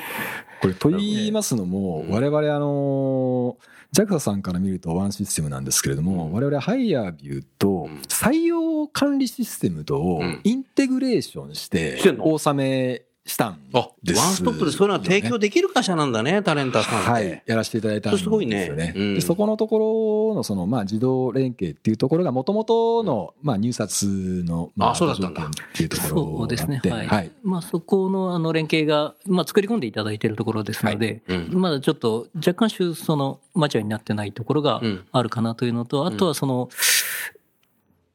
[0.62, 3.58] これ、と言いますのも、我々あの、
[3.94, 13.60] JAXA さんから見るとワンシステムなんですけれども、我々ハイヤービューと採用管理システムとインテグレーションして納めしたん。
[13.74, 17.02] あ、ワンですストップでそういうのは提供できる会社なんだね、タレンターさん。
[17.02, 17.10] って。
[17.12, 18.94] はい、やらせていただいたんですよそれすごいね。
[18.96, 19.16] うん。
[19.16, 24.04] でそこのところのその、まあ、自動連携っていうところが、もともとの、まあ、入札
[24.46, 25.42] の、まあそうだったんだ。
[25.42, 26.68] 条件っていうところそうですね。
[26.68, 27.08] があってはい。
[27.08, 27.32] はい。
[27.44, 31.38] まあ、そこのあの連携が、まあ、作り込んでいただいているところですので、はい。
[31.38, 31.62] うん。
[31.62, 35.04] まだちょっと若干種その、マチュアになってないところがうん。
[35.12, 36.70] あるかなというのと、あとはその、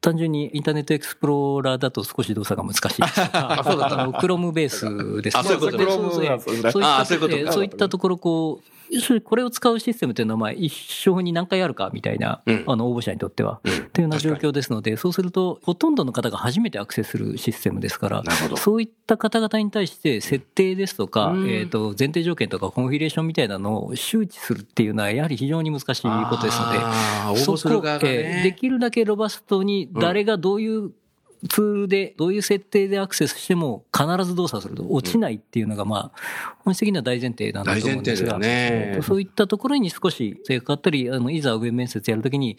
[0.03, 8.72] 単純にインターネットエクスプローラーだと少し動作が難しいですあそうだったあの、クロムベースですあそういうことそういったとかえーそういったところ、こう、
[9.23, 12.63] これを使うシステムというのは、まあ、一生に何回あるかみたいな、うん。
[12.67, 13.71] あの、応募者にとっては、うん。
[13.89, 18.23] というような状況ですので、そうすると、ほとんどの方が初めてアクセスするシステムですから
[18.57, 21.49] そういった方々に対して、設定ですとか、うん。
[21.49, 28.57] えっと、前提条件とかコンフィレーションみたいなのを周知するっていうのは、やはり非常に難しいことですので、そこえーでね。
[28.59, 30.91] きるだけロバストに誰がどういう
[31.49, 34.85] ツールで、どういう設定でアクセスしても必ず動作すると。
[34.89, 38.99] 落ちないっていうのが、まあ、本質的には大前提なんだと思うんですが、ね。
[39.03, 42.57] そういったところに少し正確かったり、あの、いざ上面接やるときに、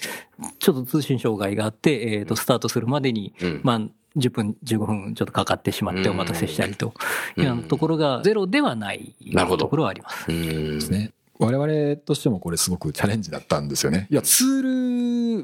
[0.59, 3.61] ちょっと通信障害があって、えっ、と、スタートするまでに、うん。
[3.63, 3.81] まあ、
[4.17, 6.95] 10分、15分ちょっとかかってしまってお待たせしたりと
[7.37, 9.15] いうようなところがゼロではない
[9.59, 10.31] ところはあります。
[10.31, 10.79] うん。
[10.79, 11.13] ですね。
[11.45, 14.07] 我々としてもこれすごくチャレンジだったんですよね。
[14.11, 14.69] いや、ツール、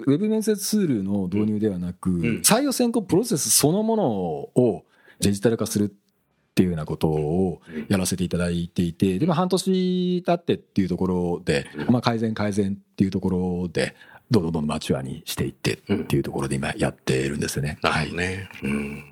[0.00, 4.84] ウェブ面接ツールの導入ではなく、ん採用選考プロセスそのものを
[5.20, 13.94] デジタル化するっていうようなことをやらせていただいていて、でも半年経ってっていうところで、まあ改善改善っていうところで、
[14.30, 17.78] どんどんどんどんマチュアにしていってっていうところで今やってるんですよね。
[17.82, 18.48] なるほどね。
[18.62, 19.04] うん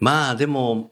[0.00, 0.90] まあでも、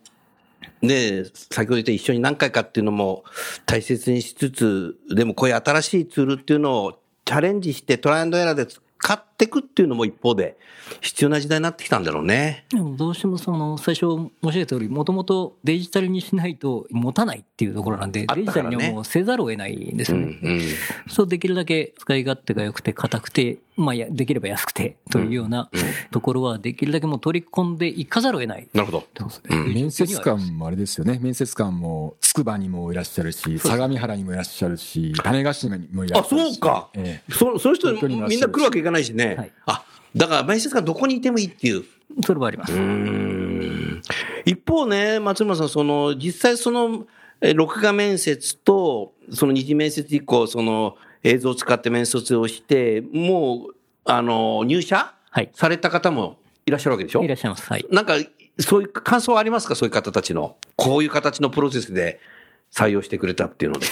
[0.83, 3.25] ね先ほど言った一緒に何回かっていうのも
[3.67, 10.57] 大切にしつつ、でもこういう新しいツールっていうのをチャレンジしてトライアンドエラーで使っていくっていうのも一方で
[11.01, 12.65] 必要な時代になってきたんだろうね。
[12.71, 20.33] でもどうしてもその最初申し上げた通り、もともとデジタルにしないと持たないっていうところなんで、デジタルにはもうせざるを得ないんですうよね。
[20.33, 20.61] んうん
[21.09, 25.69] そうできるだけ使い勝手が良くて硬くて、まあやできれば安くてというような
[26.11, 28.69] ところはできるだけもう取り込んでいかざるを得ない。
[28.73, 29.05] なるほど。
[29.51, 31.19] うん面接官もあれですよね。
[31.21, 36.53] 面接官も、つくばにもいらっしゃるし、相模原にもいらっしゃるし、種子島にもいらあ、っしゃるし。
[36.53, 36.89] そうか。
[36.95, 39.24] ええそそういう人東京にもいらっしゃるしみんな来るわけいかないしね。
[39.29, 39.85] はいあ、
[40.15, 41.85] だから面接官どこにいてもいいっていう。
[42.25, 42.73] それはあります。
[42.73, 44.03] うん
[44.45, 47.07] 一方ね、松村さん、その、実際その、
[47.41, 55.51] え録画面接と、その二次面接以降、その、映像を使って面接をして、もう、あの、入社はい。
[55.55, 57.23] された方もいらっしゃるわけでしょ？
[57.25, 57.67] いらっしゃいます。
[57.67, 57.87] はい。
[57.91, 58.15] なんか、
[58.61, 59.75] そういう感想はありますか？
[59.75, 60.57] そういう方たちの。
[60.77, 62.21] こういう形のプロセスで
[62.73, 63.87] 採用してくれたっていうので。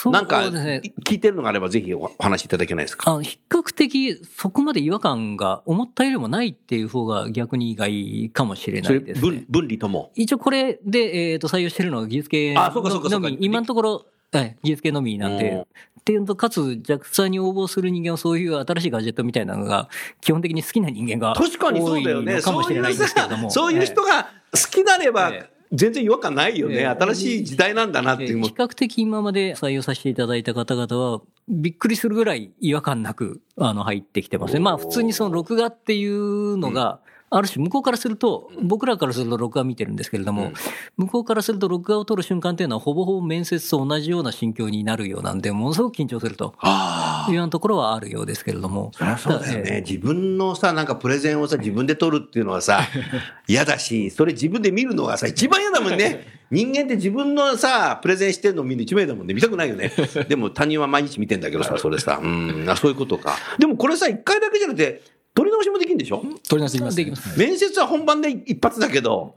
[0.00, 0.38] そうなんか。
[0.40, 3.10] 聞いてるのがあればぜひお話しいただけないですか？
[3.10, 9.20] あの比較的そこまで違和感が思ったよりもないっていう方が逆に意外かもしれないですね。
[9.20, 10.10] 分分離とも？
[10.14, 15.66] 一応これで、えー、と採用してるのは技術系あそうかそうかそうかのみ、今のところ、はい、技術系のみなんうんで、
[16.00, 19.90] っていうのと、かつ JAXA に応募する人間はそういう新しいガジェットみたいなのが
[20.22, 22.32] 基本的に好きな人間が確かにそうだよね。
[22.32, 23.50] 多いのかもしれないんですけれども。
[23.50, 24.30] そういう人が好
[24.70, 26.76] きなればええ全然違和感ないよね。
[26.76, 28.42] ええ新しい時代なんだなっていう。
[28.42, 34.60] 比較的今まで採用させていただいた方々は、びっくりするぐらい違和感なく、あの、入ってきてますね。
[34.60, 37.00] まあ、普通にその録画っていうのが、
[37.32, 40.52] ある種向こうからすると、僕らからすると録画見てるんですけれども、
[40.96, 48.90] 向こうからすると録画を撮る瞬間っていうのはほぼほぼ面接と同じような心境になるようなんで、ものすごく緊張するとあいうようなところはあるようですけれども。
[48.98, 49.16] あ。
[49.16, 49.84] そうだよえね。
[49.86, 52.80] 自分のさ、なんかプレゼンをさ、自分で撮るっていうのはさ、
[53.46, 56.40] 嫌だし、それ自分で見るのがさ、一番嫌だもんね。
[56.50, 59.34] 人間って自分のさ、プレゼンしてるの見るの一番嫌だもんね。
[59.34, 59.92] 見たくないよね。
[60.28, 62.18] でも他人は毎日見てんだけどさ、それさ。
[62.20, 63.36] うん、あそういうことか。
[63.60, 65.00] でもこれさ、一回だけじゃなくて、
[65.34, 66.22] 撮り直しもできるんでしょ？
[66.48, 69.34] 取り直しできます、できます面接は本番で一発だけど、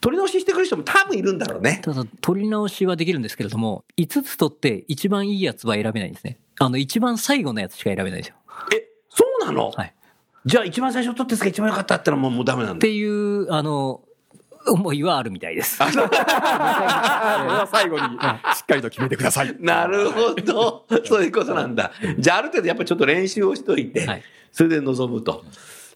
[0.00, 1.80] 撮り直ししてくる人も多分いるんだろうね。
[1.82, 6.38] ただ、取り直しはできるんですけれども、5つ取って一番いいやつは選べないんですね。
[6.58, 8.34] あの、一番最後のやつしか選べないんですよ。
[8.74, 9.94] え、そうなの、はい。
[10.44, 12.76] じゃあ一番最初撮ってすが一番良かったってのはもうもうダメなんだ。
[12.76, 14.02] っていう、あの、
[14.66, 15.78] 思いはあるみたいです。
[17.72, 19.56] 最後にしっかりと決めてください。
[19.58, 20.84] なるほど。
[21.06, 21.92] そういうことなんだ。
[22.18, 24.22] じゃあある程度やっぱちょっと練習をしといて、はい
[24.52, 25.44] それで臨むと。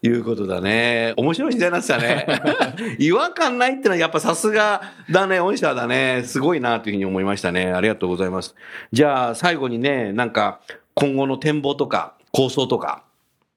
[0.01, 1.13] いうことだね。
[1.17, 2.27] 面白い時代になってたね。
[2.99, 6.23] 違和感ないってのはやっぱさすがだね、御社だね。
[6.25, 7.71] すごいなというふうに思いましたね。
[7.71, 8.55] ありがとうございます。
[8.91, 10.59] じゃあ最後にね、なんか
[10.93, 13.03] 今後の展望とか構想とか、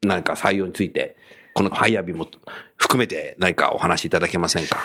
[0.02, 1.16] なんか採用について、
[1.54, 2.26] このハイアビも
[2.76, 4.78] 含めて何かお話しいただけませんか？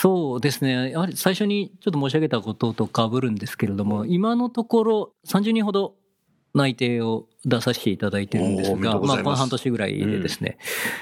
[0.00, 0.90] そうですね。
[0.90, 5.94] やはり最初にちょっと申し上げたことと被るんですけれども、今のところ30人ほど
[6.54, 10.56] 内定を出させていただいてるんですが、まあ、この半年ぐらいでですね、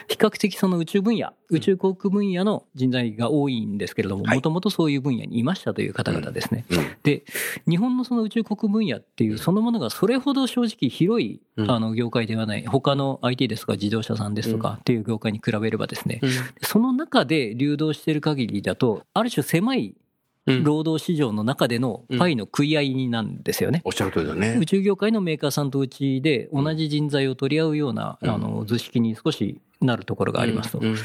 [0.09, 4.37] 比較的その宇宙分野、宇宙航空分野の人材が多いんですけれども、はい。
[4.37, 6.65] もともとそういう分野にいましたという方々ですね。
[6.71, 6.87] うん。
[7.03, 7.25] で、
[7.69, 11.71] 日本のその宇宙航空分野っていうそのものがそれほど正直広いうん。
[11.71, 16.23] あの業界ではない、他の IT ですとか自動車さんですとかっていう業界に比べればですね、
[16.63, 20.02] その中で流動している限りだと、ある種狭いうん
[20.47, 23.83] 労働市場の中でのパイの食い合いなんですよね。
[23.85, 24.57] おっしゃる通りだね。
[24.61, 24.67] 宇。
[24.67, 28.31] 宙業界のメーカーさんとうちで同じ人材を取り合うような、うん。
[28.31, 30.97] あの図式に少しなるところがありますと、うん。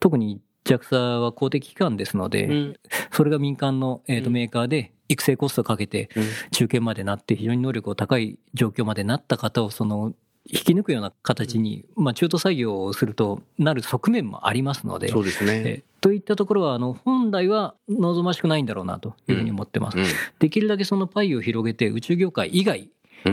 [0.00, 2.76] 特に JAXA は公的機関ですので、うん。
[3.12, 4.32] それが民間の、えーとうん。
[4.32, 6.24] メーカーで育成コストをかけてうん。
[6.50, 10.14] 中堅までなって非常に能力が高い状況までなった方をその
[10.52, 15.08] 引き抜くような形に、まあ、中途採用をするとなる側面もありますので。
[15.08, 15.62] そうですね。
[15.64, 19.98] えといったところはあの本来は望ましくないんだろうなというふうに思ってます。
[19.98, 20.04] うん
[20.38, 22.90] できるだけそのパイを広げて宇宙業界以外うん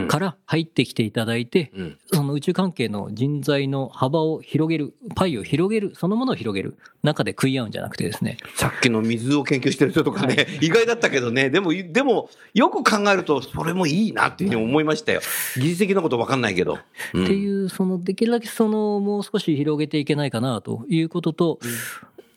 [0.08, 1.98] から入ってきていただいて、うん。
[2.12, 15.20] その宇宙関係の人材の幅を広げる、パイを広げる、そのものを広げる中で食い合うんじゃなくてですね、さっきの水を研究してる人とかね、意外だったけどね、でも、でも、よく考えると、それもいいなっていうふうに思いましたよ。
[15.56, 16.78] 技術的なこと分かんないけど。
[17.14, 17.24] うん。
[17.24, 21.58] っていう、そのできるだけそのもう少し広げていけないかなということと、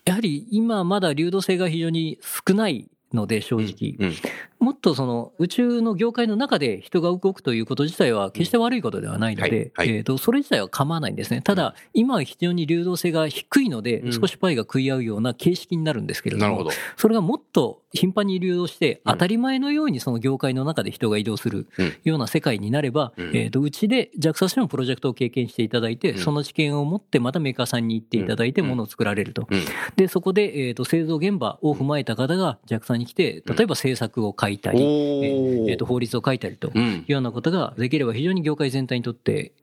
[0.05, 4.15] やはり今まだ流動性が非常に少ないので正直、うん
[4.61, 11.41] もっとその宇宙の業界の中で人が動くということ自体は決して悪いことではないので、えーとそれ自体は構わないんですね。
[11.41, 14.13] ただ、今は非常に流動性が低いのでう、ん。
[14.13, 16.69] 少しパイが食い合うような形式になるんですけれども。
[16.95, 21.93] それがもっと頻繁に流動して、うん当たり前のようにその業界の中で人が移動するうん。
[22.03, 23.27] ような世界になれば、うん。
[23.35, 26.17] えーとうちで JAXA としてのプロジェクトを経験していただいて、うん。
[26.19, 28.67] その知見を持ってまたメーカーさんに行っていただいて、うん。
[28.67, 29.47] ものを作られると。
[29.49, 29.61] うん。
[29.95, 39.53] で、そこで、えーと製造現場を踏まえた方が JAXA に来て、例えば政策を書いたり、おえーーと法律を書いたりというようなことができれば非常に業界全体にとって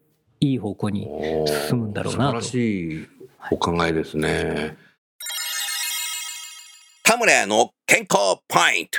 [0.41, 1.09] いい方向に
[1.68, 3.09] 進むんだろうなと素晴らしい
[3.51, 4.76] お考えですね。
[7.03, 8.99] 田村屋の健康ポイント。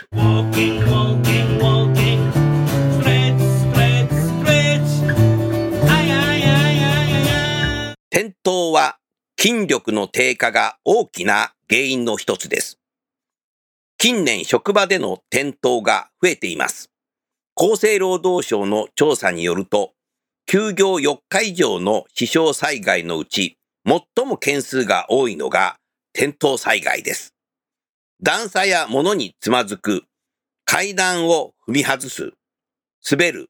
[8.11, 8.97] 転倒は
[9.39, 12.78] 筋力の低下が大きな原因の一つです。
[14.01, 16.89] 近年職場での転倒が増えています。
[17.57, 19.91] 厚生労働省の調査によると、
[20.45, 25.75] 休業4日以上の死傷災害のうち、最も件数が多いのが
[26.15, 27.33] 転倒災害です。
[28.23, 30.03] 段差や物につまずく、
[30.63, 32.31] 階段を踏み外す、
[33.11, 33.49] 滑る、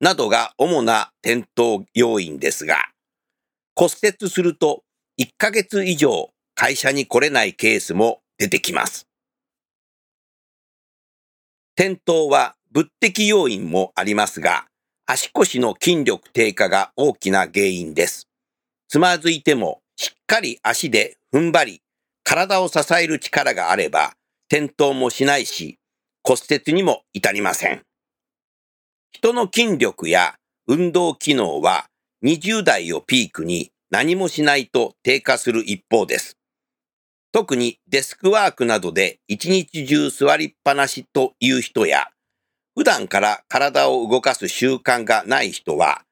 [0.00, 2.86] などが主な転倒要因ですが、
[3.76, 4.82] 骨折すると
[5.20, 9.09] 1ヶ月以上会社に来れないケースも出てきます。
[11.82, 14.66] 転倒は物的要因もありますが、
[15.06, 18.28] 足腰の筋力低下が大きな原因です。
[18.86, 21.82] つまずいてもしっかり足で踏ん張り、
[22.22, 24.12] 体を支える力があれば
[24.52, 25.78] 転倒もしないし、
[26.22, 27.80] 骨折にも至りません。
[29.10, 30.34] 人の筋力や
[30.66, 31.86] 運動機能は
[32.22, 36.39] 20代をピークに何もしないと低下する一方です。
[37.32, 42.08] 特にデスクワークなどで一日中座りっぱなしという人や、
[42.74, 46.02] 普段から体を動かす習慣がない人は、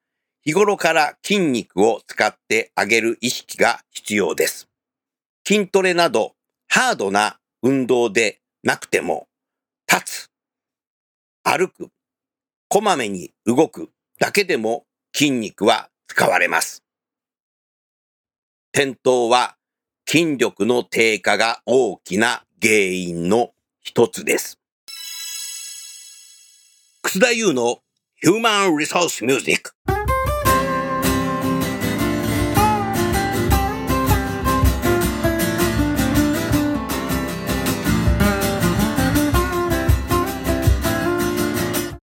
[0.45, 4.69] 日頃から筋肉を使ってあげる意識が必要です。
[5.45, 6.35] 筋トレなど
[6.69, 9.27] ハードな運動でなくても、
[9.91, 10.31] 立つ、
[11.43, 11.89] 歩く、
[12.69, 13.89] こまめに動く
[14.19, 16.83] だけでも筋肉は使われます。
[18.71, 19.55] 転倒は
[20.11, 24.59] 筋力の低下が大きな原因の一つです。
[27.03, 27.77] 楠田優の
[28.23, 29.69] Human Resource Music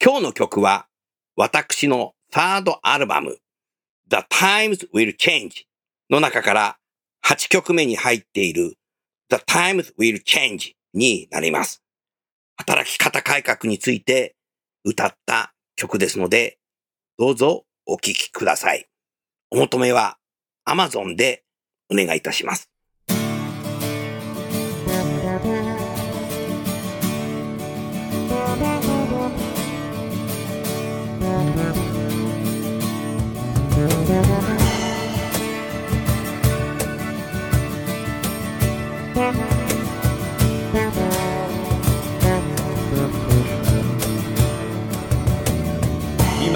[0.02, 0.88] 今日の曲は
[1.36, 3.38] 私のサードアルバム
[4.10, 5.66] The Times Will Change
[6.10, 6.78] の中から
[7.26, 8.78] 8曲目に入っている
[9.30, 11.82] The Times Will Change になります。
[12.58, 14.36] 働き方改革について
[14.84, 16.58] 歌った曲ですので、
[17.18, 18.88] どうぞお聴きください。
[19.50, 20.18] お求めは
[20.68, 21.44] Amazon で
[21.92, 22.70] お願いいたします。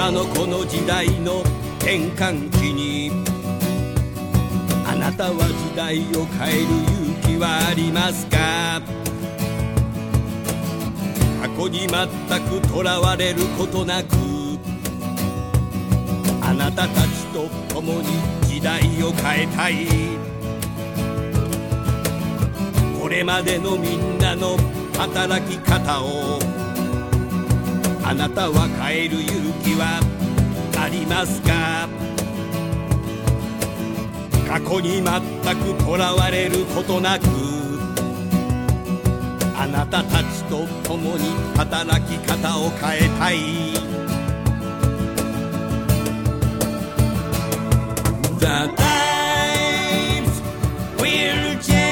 [0.07, 1.39] 今のこの時代の
[1.79, 3.09] 転換期に
[4.85, 6.65] あなたは時代を変える
[7.25, 8.83] 勇気はありますか？
[11.41, 14.15] 過去に全くとらわれることなく
[16.39, 18.05] あなたたちと共に
[18.43, 19.87] 時代を変えたい。
[23.01, 24.55] これまでのみんなの
[24.99, 26.37] 働き方を
[28.07, 29.99] あなたは変える勇気は
[30.77, 31.89] ありますか？
[34.47, 35.11] 過去に全
[35.57, 37.25] くとらわれることなく
[39.57, 43.39] あなたたちと共に働き方を変えたい。
[48.39, 50.41] The times
[50.99, 51.84] will change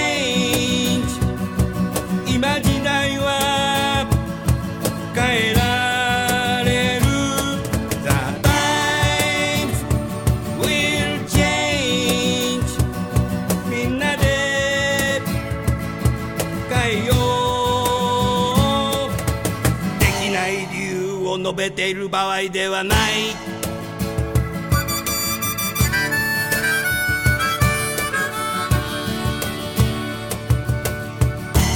[21.64, 23.32] べている場合ではない。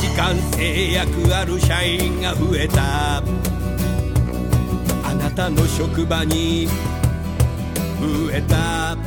[0.01, 3.23] 時間制約ある社員が増えた。
[5.05, 6.67] あなたの職場に
[8.01, 8.97] 増えた。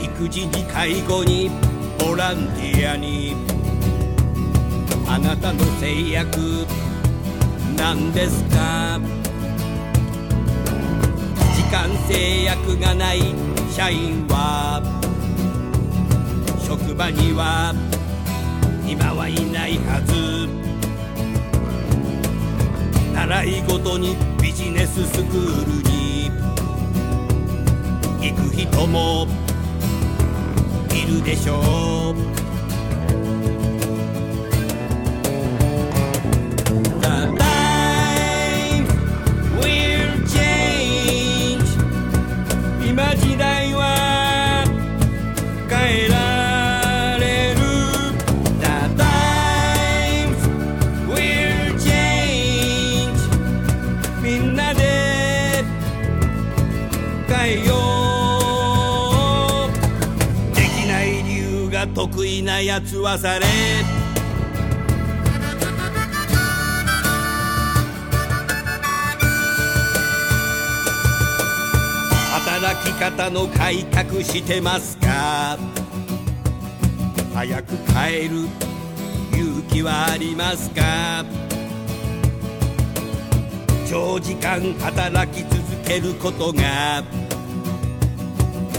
[0.00, 1.50] 育児に介護に
[1.98, 3.36] ボランティアに。
[5.06, 6.66] あなたの制約
[7.82, 9.00] なんですか？
[11.56, 13.34] 時間制約がない
[13.72, 14.80] 社員は
[16.64, 17.74] 職場には
[18.86, 20.48] 今はいないはず。
[23.12, 26.30] 習い事にビジネススクールに
[28.20, 29.26] 行く人も
[30.94, 32.41] いるでしょう。
[62.08, 63.46] 得意なやつはされ。
[72.32, 75.56] 働き方の改革してますか？
[77.34, 78.48] 早く変える
[79.32, 81.24] 勇気はありますか？
[83.88, 85.54] 長時間働き続
[85.86, 87.04] けることが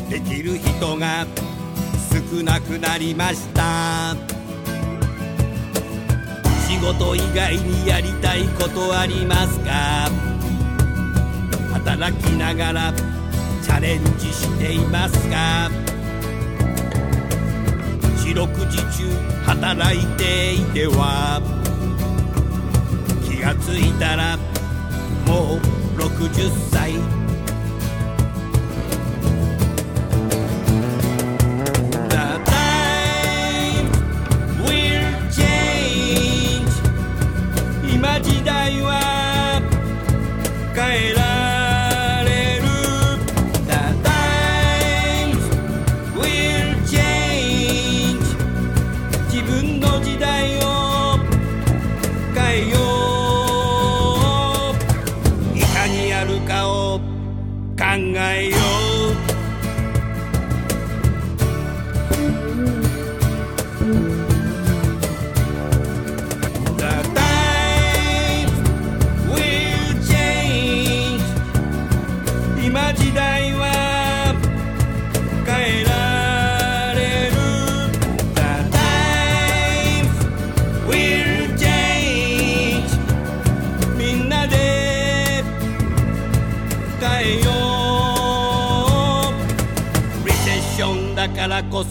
[0.10, 1.26] できる人が
[2.36, 4.16] 少なくなりました。
[6.68, 10.10] 仕事以外にやりたいことありますか？
[11.74, 12.94] 働きながら
[13.62, 15.70] チャレンジしていますか？
[18.26, 19.08] 四六時中
[19.46, 21.40] 働いていては
[23.30, 24.38] 気がついたら
[25.28, 25.60] もう
[26.02, 27.23] 60歳。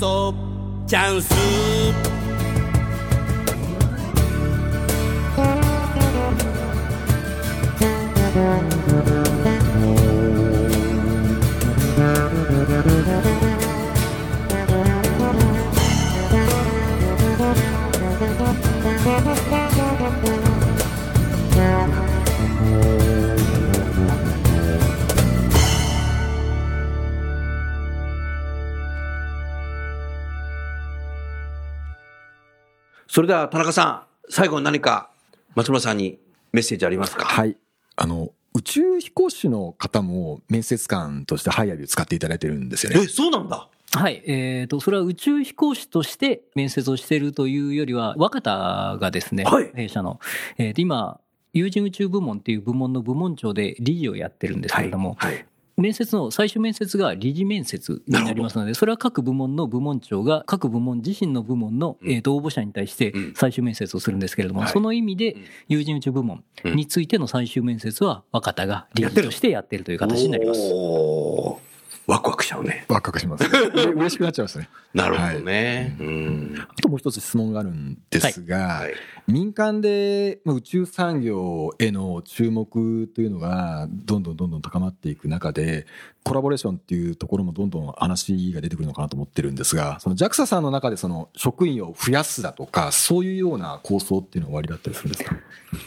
[0.03, 0.35] そ
[0.89, 1.62] チャンス。
[33.13, 35.11] それでは田中さん、最後に何か
[35.55, 36.19] 松村さんに
[36.51, 37.27] メッセージありますか？
[37.27, 37.59] はい。
[37.95, 43.03] あの、宇宙飛行士の方も面接官としてハイアビを使っていただいてるんですよね。
[43.03, 43.69] え、そうなんだ。
[43.93, 44.23] はい。
[44.25, 50.19] えっ、と、それは宇宙飛行士として面接をしているというよりは、若田がですね、はい弊社の、
[50.57, 51.21] えーと今、
[51.53, 55.45] 有人宇宙部門っていう部門の部門長で理事をやってるんですけれども、はい。
[55.83, 62.11] 面接の最終面接が理事面接になりますので、それは各部門の部門長が各部門自身の部門の、うん。
[62.11, 63.35] えーと応募者に対してうん。
[63.35, 64.71] 最終面接をするんですけれども、はい。
[64.71, 65.43] その意味でうん。
[65.69, 71.72] 有人宇宙部門についての最終面接は若田が理事としてやっているという形になります。
[72.07, 72.85] ワクワクしちゃうね。
[72.89, 73.45] ワクワクします。
[73.45, 74.69] う れ嬉しくなっちゃいますね。
[74.93, 75.97] なるほどね。
[76.01, 76.55] うん。
[76.59, 78.95] あともう一つ質問があるんですが、はい。
[79.29, 85.87] 民間でまあ宇宙産業への注目というのがどんどんどんどん高まっていく中で
[86.25, 95.37] コラボレーションっていうところもどんどん話が出てくるのかなと思ってるんですがその JAXA さんの中でその職員を増やすだとかそういうような構想っていうのは終わりだったりするんですか？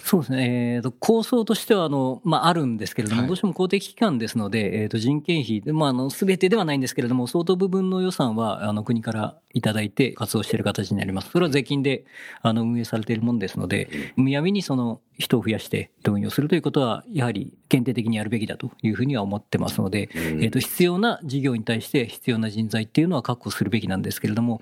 [0.03, 11.29] そうですね、えーと構想としてはあの、まあ、あるんですけれども、はいどうしても公的機関ですので、えー、と人件費、まあ、あの全てではないんですけれども、相当部分の予算はあの国からいただいて活動している形になります。
[11.31, 12.05] それは税金で
[12.41, 24.61] あの運営されているものですので、むやみにその人を増やして動員をするということは、やはり限定的にやるべきだというふうには思ってますので、えー、と必要な事業に対して必要な人材っていうのは確保するべきなんですけれども、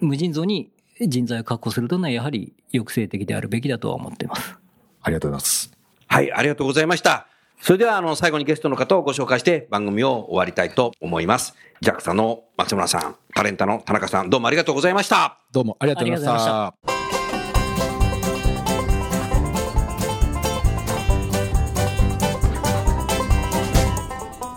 [0.00, 0.70] 無尽蔵に
[1.00, 4.63] 人材を確保するというのは、やはり抑制的であるべきだとは思っています。
[5.04, 5.70] ありがとうございます
[6.08, 7.26] はい、ありがとうございました。
[7.60, 11.54] それでは、あの、最後にゲストの方をご紹介して番組を終わりたいと思います。
[11.82, 15.38] JAXA の松村さん、タレンタの田中さん、どうもありがとうございました。
[15.50, 17.04] どうもありがとうございましありがとうございま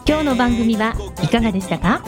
[0.05, 0.93] た今日の番組は
[1.23, 2.01] いかがでしたか？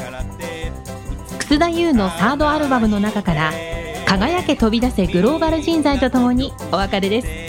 [1.39, 3.51] 楠田優のサードアルバムの中から
[4.07, 7.48] 「輝け飛び出せグローバル人材」とともにお別れです